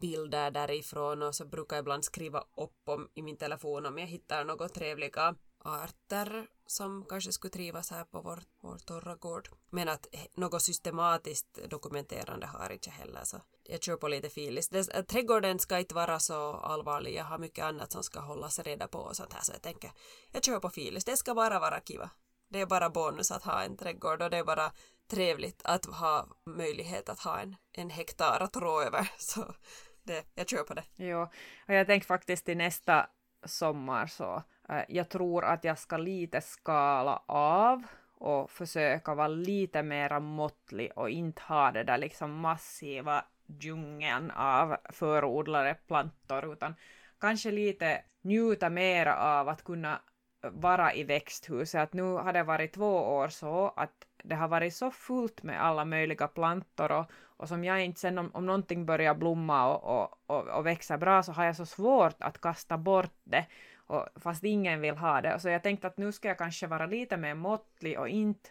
bilder 0.00 0.50
därifrån 0.50 1.22
och 1.22 1.34
så 1.34 1.44
brukar 1.44 1.76
jag 1.76 1.82
ibland 1.82 2.04
skriva 2.04 2.44
upp 2.56 2.88
om 2.88 3.08
i 3.14 3.22
min 3.22 3.36
telefon 3.36 3.86
om 3.86 3.98
jag 3.98 4.06
hittar 4.06 4.44
något 4.44 4.74
trevliga 4.74 5.34
arter 5.64 6.46
som 6.66 7.04
kanske 7.08 7.32
skulle 7.32 7.50
trivas 7.50 7.90
här 7.90 8.04
på 8.04 8.20
vår, 8.20 8.42
vår 8.62 8.78
torra 8.78 9.14
gård. 9.14 9.48
Men 9.70 9.88
att 9.88 10.06
något 10.34 10.62
systematiskt 10.62 11.58
dokumenterande 11.70 12.46
har 12.46 12.62
jag 12.62 12.72
inte 12.72 12.90
heller 12.90 13.24
så 13.24 13.40
jag 13.62 13.82
kör 13.82 13.96
på 13.96 14.08
lite 14.08 14.28
filis. 14.28 14.72
Eh, 14.72 15.04
trädgården 15.04 15.58
ska 15.58 15.78
inte 15.78 15.94
vara 15.94 16.20
så 16.20 16.52
allvarlig, 16.52 17.14
jag 17.14 17.24
har 17.24 17.38
mycket 17.38 17.64
annat 17.64 17.92
som 17.92 18.02
ska 18.02 18.20
hållas 18.20 18.58
reda 18.58 18.88
på 18.88 18.98
och 18.98 19.16
sånt 19.16 19.32
här 19.32 19.42
så 19.42 19.52
jag 19.52 19.62
tänker 19.62 19.92
jag 20.32 20.44
kör 20.44 20.60
på 20.60 20.70
filis, 20.70 21.04
det 21.04 21.16
ska 21.16 21.34
bara 21.34 21.58
vara 21.58 21.80
kiva. 21.80 22.10
Det 22.50 22.60
är 22.60 22.66
bara 22.66 22.90
bonus 22.90 23.30
att 23.30 23.42
ha 23.42 23.62
en 23.62 23.76
trädgård 23.76 24.22
och 24.22 24.30
det 24.30 24.36
är 24.36 24.44
bara 24.44 24.72
trevligt 25.08 25.60
att 25.64 25.86
ha 25.86 26.28
möjlighet 26.46 27.08
att 27.08 27.20
ha 27.20 27.40
en, 27.40 27.56
en 27.72 27.90
hektar 27.90 28.40
att 28.40 28.56
rå 28.56 28.82
över. 28.82 29.10
Så 29.18 29.54
det, 30.02 30.24
jag 30.34 30.48
kör 30.48 30.62
på 30.62 30.74
det. 30.74 30.84
Jo, 30.96 31.22
och 31.66 31.74
jag 31.74 31.86
tänkte 31.86 32.06
faktiskt 32.06 32.44
till 32.44 32.56
nästa 32.56 33.06
sommar 33.44 34.06
så 34.06 34.42
äh, 34.68 34.82
jag 34.88 35.08
tror 35.08 35.44
att 35.44 35.64
jag 35.64 35.78
ska 35.78 35.96
lite 35.96 36.40
skala 36.40 37.22
av 37.26 37.82
och 38.14 38.50
försöka 38.50 39.14
vara 39.14 39.28
lite 39.28 39.82
mera 39.82 40.20
måttlig 40.20 40.92
och 40.96 41.10
inte 41.10 41.42
ha 41.42 41.72
det 41.72 41.84
där 41.84 41.98
liksom 41.98 42.40
massiva 42.40 43.24
djungeln 43.46 44.30
av 44.30 44.76
förodlade 44.90 45.74
plantor 45.74 46.52
utan 46.52 46.74
kanske 47.20 47.50
lite 47.50 48.04
njuta 48.20 48.70
mera 48.70 49.16
av 49.16 49.48
att 49.48 49.64
kunna 49.64 50.00
vara 50.42 50.94
i 50.94 51.04
växthuset. 51.04 51.80
Att 51.80 51.92
nu 51.92 52.02
har 52.02 52.32
det 52.32 52.42
varit 52.42 52.72
två 52.72 52.96
år 52.96 53.28
så 53.28 53.72
att 53.76 54.07
det 54.24 54.34
har 54.34 54.48
varit 54.48 54.74
så 54.74 54.90
fullt 54.90 55.42
med 55.42 55.64
alla 55.64 55.84
möjliga 55.84 56.28
plantor 56.28 56.92
och, 56.92 57.10
och 57.12 57.48
som 57.48 57.64
jag 57.64 57.84
inte 57.84 58.00
sen 58.00 58.18
om, 58.18 58.30
om 58.34 58.46
någonting 58.46 58.86
börjar 58.86 59.14
blomma 59.14 59.76
och, 59.76 60.00
och, 60.00 60.18
och, 60.26 60.48
och 60.48 60.66
växa 60.66 60.98
bra 60.98 61.22
så 61.22 61.32
har 61.32 61.44
jag 61.44 61.56
så 61.56 61.66
svårt 61.66 62.16
att 62.22 62.40
kasta 62.40 62.78
bort 62.78 63.14
det 63.24 63.46
och, 63.88 64.08
fast 64.16 64.44
ingen 64.44 64.80
vill 64.80 64.96
ha 64.96 65.20
det. 65.20 65.40
Så 65.40 65.48
jag 65.48 65.62
tänkte 65.62 65.86
att 65.86 65.98
nu 65.98 66.12
ska 66.12 66.28
jag 66.28 66.38
kanske 66.38 66.66
vara 66.66 66.86
lite 66.86 67.16
mer 67.16 67.34
måttlig 67.34 67.98
och 67.98 68.08
inte 68.08 68.50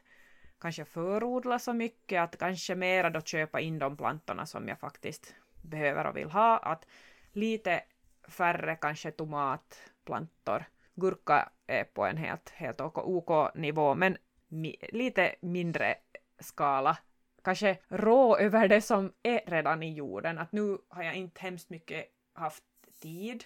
kanske 0.59 0.85
förodla 0.85 1.59
så 1.59 1.73
mycket, 1.73 2.21
att 2.21 2.37
kanske 2.39 2.75
mera 2.75 3.09
då 3.09 3.21
köpa 3.21 3.59
in 3.59 3.79
de 3.79 3.97
plantorna 3.97 4.45
som 4.45 4.67
jag 4.67 4.79
faktiskt 4.79 5.35
behöver 5.61 6.05
och 6.05 6.17
vill 6.17 6.31
ha, 6.31 6.57
att 6.57 6.87
lite 7.31 7.83
färre 8.27 8.75
kanske 8.75 9.11
tomatplantor. 9.11 10.65
Gurka 10.95 11.49
är 11.67 11.83
på 11.83 12.05
en 12.05 12.17
helt, 12.17 12.49
helt 12.49 12.81
OK 12.81 13.55
nivå, 13.55 13.95
men 13.95 14.17
mi 14.47 14.75
lite 14.91 15.35
mindre 15.41 15.95
skala. 16.39 16.97
Kanske 17.43 17.77
rå 17.87 18.37
över 18.37 18.67
det 18.67 18.81
som 18.81 19.13
är 19.23 19.41
redan 19.45 19.83
i 19.83 19.93
jorden, 19.93 20.37
att 20.37 20.51
nu 20.51 20.77
har 20.89 21.03
jag 21.03 21.15
inte 21.15 21.41
hemskt 21.41 21.69
mycket 21.69 22.05
haft 22.33 22.63
tid 23.01 23.43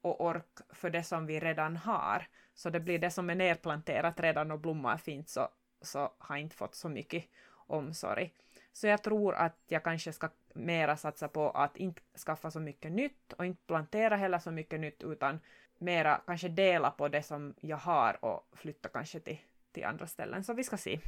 och 0.00 0.20
ork 0.20 0.58
för 0.68 0.90
det 0.90 1.04
som 1.04 1.26
vi 1.26 1.40
redan 1.40 1.76
har. 1.76 2.26
Så 2.54 2.70
det 2.70 2.80
blir 2.80 2.98
det 2.98 3.10
som 3.10 3.30
är 3.30 3.34
nerplanterat 3.34 4.20
redan 4.20 4.50
och 4.50 4.60
blommar 4.60 4.96
fint 4.96 5.28
så 5.28 5.48
så 5.82 6.12
har 6.18 6.36
inte 6.36 6.56
fått 6.56 6.74
så 6.74 6.88
mycket 6.88 7.24
omsorg. 7.66 8.32
Så 8.72 8.86
jag 8.86 9.02
tror 9.02 9.34
att 9.34 9.56
jag 9.66 9.84
kanske 9.84 10.12
ska 10.12 10.28
mera 10.54 10.96
satsa 10.96 11.28
på 11.28 11.50
att 11.50 11.76
inte 11.76 12.02
skaffa 12.26 12.50
så 12.50 12.60
mycket 12.60 12.92
nytt 12.92 13.32
och 13.32 13.46
inte 13.46 13.62
plantera 13.66 14.16
heller 14.16 14.38
så 14.38 14.50
mycket 14.50 14.80
nytt 14.80 15.02
utan 15.02 15.40
mera 15.78 16.20
kanske 16.26 16.48
dela 16.48 16.90
på 16.90 17.08
det 17.08 17.22
som 17.22 17.54
jag 17.60 17.76
har 17.76 18.24
och 18.24 18.48
flytta 18.52 18.88
kanske 18.88 19.20
till, 19.20 19.38
till 19.72 19.84
andra 19.84 20.06
ställen. 20.06 20.44
Så 20.44 20.54
vi 20.54 20.64
ska 20.64 20.76
se 20.76 21.00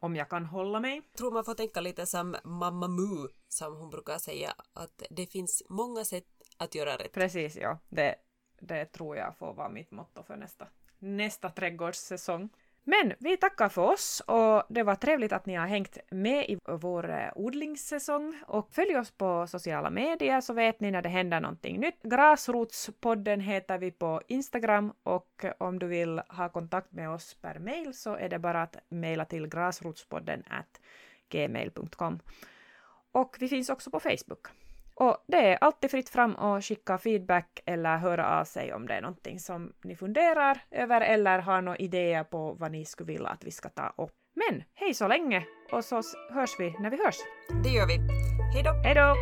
om 0.00 0.16
jag 0.16 0.28
kan 0.28 0.46
hålla 0.46 0.80
mig. 0.80 0.96
Jag 0.96 1.18
tror 1.18 1.32
man 1.32 1.44
får 1.44 1.54
tänka 1.54 1.80
lite 1.80 2.06
som 2.06 2.36
Mamma 2.44 2.88
Mu 2.88 3.28
som 3.48 3.76
hon 3.76 3.90
brukar 3.90 4.18
säga 4.18 4.54
att 4.72 5.02
det 5.10 5.26
finns 5.26 5.62
många 5.68 6.04
sätt 6.04 6.26
att 6.56 6.74
göra 6.74 6.96
rätt. 6.96 7.12
Precis, 7.12 7.56
ja. 7.56 7.78
Det, 7.88 8.14
det 8.60 8.84
tror 8.84 9.16
jag 9.16 9.36
får 9.38 9.54
vara 9.54 9.68
mitt 9.68 9.90
motto 9.90 10.22
för 10.22 10.36
nästa, 10.36 10.68
nästa 10.98 11.50
trädgårdssäsong. 11.50 12.48
Men 12.88 13.12
vi 13.18 13.36
tackar 13.36 13.68
för 13.68 13.82
oss 13.82 14.22
och 14.26 14.62
det 14.68 14.82
var 14.82 14.94
trevligt 14.94 15.32
att 15.32 15.46
ni 15.46 15.54
har 15.54 15.66
hängt 15.66 15.98
med 16.10 16.50
i 16.50 16.58
vår 16.64 17.10
eh, 17.10 17.28
odlingssäsong 17.34 18.36
och 18.46 18.68
följ 18.72 18.96
oss 18.96 19.10
på 19.10 19.46
sociala 19.46 19.90
medier 19.90 20.40
så 20.40 20.52
vet 20.52 20.80
ni 20.80 20.90
när 20.90 21.02
det 21.02 21.08
händer 21.08 21.40
någonting 21.40 21.80
nytt. 21.80 22.02
Gräsrotspodden 22.02 23.40
heter 23.40 23.78
vi 23.78 23.90
på 23.90 24.22
Instagram 24.28 24.92
och 25.02 25.44
om 25.58 25.78
du 25.78 25.86
vill 25.86 26.20
ha 26.28 26.48
kontakt 26.48 26.92
med 26.92 27.10
oss 27.10 27.34
per 27.34 27.58
mail 27.58 27.94
så 27.94 28.16
är 28.16 28.28
det 28.28 28.38
bara 28.38 28.62
att 28.62 28.76
mejla 28.88 29.24
till 29.24 29.48
gräsrotspodden 29.48 30.42
gmail.com. 31.28 32.20
Och 33.12 33.36
vi 33.40 33.48
finns 33.48 33.70
också 33.70 33.90
på 33.90 34.00
Facebook. 34.00 34.46
Och 35.00 35.24
det 35.26 35.36
är 35.36 35.58
alltid 35.60 35.90
fritt 35.90 36.08
fram 36.08 36.36
att 36.36 36.64
skicka 36.64 36.98
feedback 36.98 37.62
eller 37.66 37.96
höra 37.96 38.40
av 38.40 38.44
sig 38.44 38.74
om 38.74 38.86
det 38.86 38.94
är 38.94 39.00
någonting 39.00 39.40
som 39.40 39.72
ni 39.84 39.96
funderar 39.96 40.58
över 40.70 41.00
eller 41.00 41.38
har 41.38 41.62
några 41.62 41.78
idéer 41.78 42.24
på 42.24 42.52
vad 42.52 42.72
ni 42.72 42.84
skulle 42.84 43.12
vilja 43.12 43.28
att 43.28 43.44
vi 43.44 43.50
ska 43.50 43.68
ta 43.68 43.94
upp. 43.96 44.12
Men 44.34 44.62
hej 44.74 44.94
så 44.94 45.08
länge 45.08 45.44
och 45.72 45.84
så 45.84 46.02
hörs 46.32 46.50
vi 46.58 46.74
när 46.80 46.90
vi 46.90 46.96
hörs. 47.04 47.16
Det 47.64 47.68
gör 47.68 47.86
vi. 47.86 47.96
Hej 48.54 48.62
då! 48.62 48.72
Hej 48.84 48.94
då! 48.94 49.14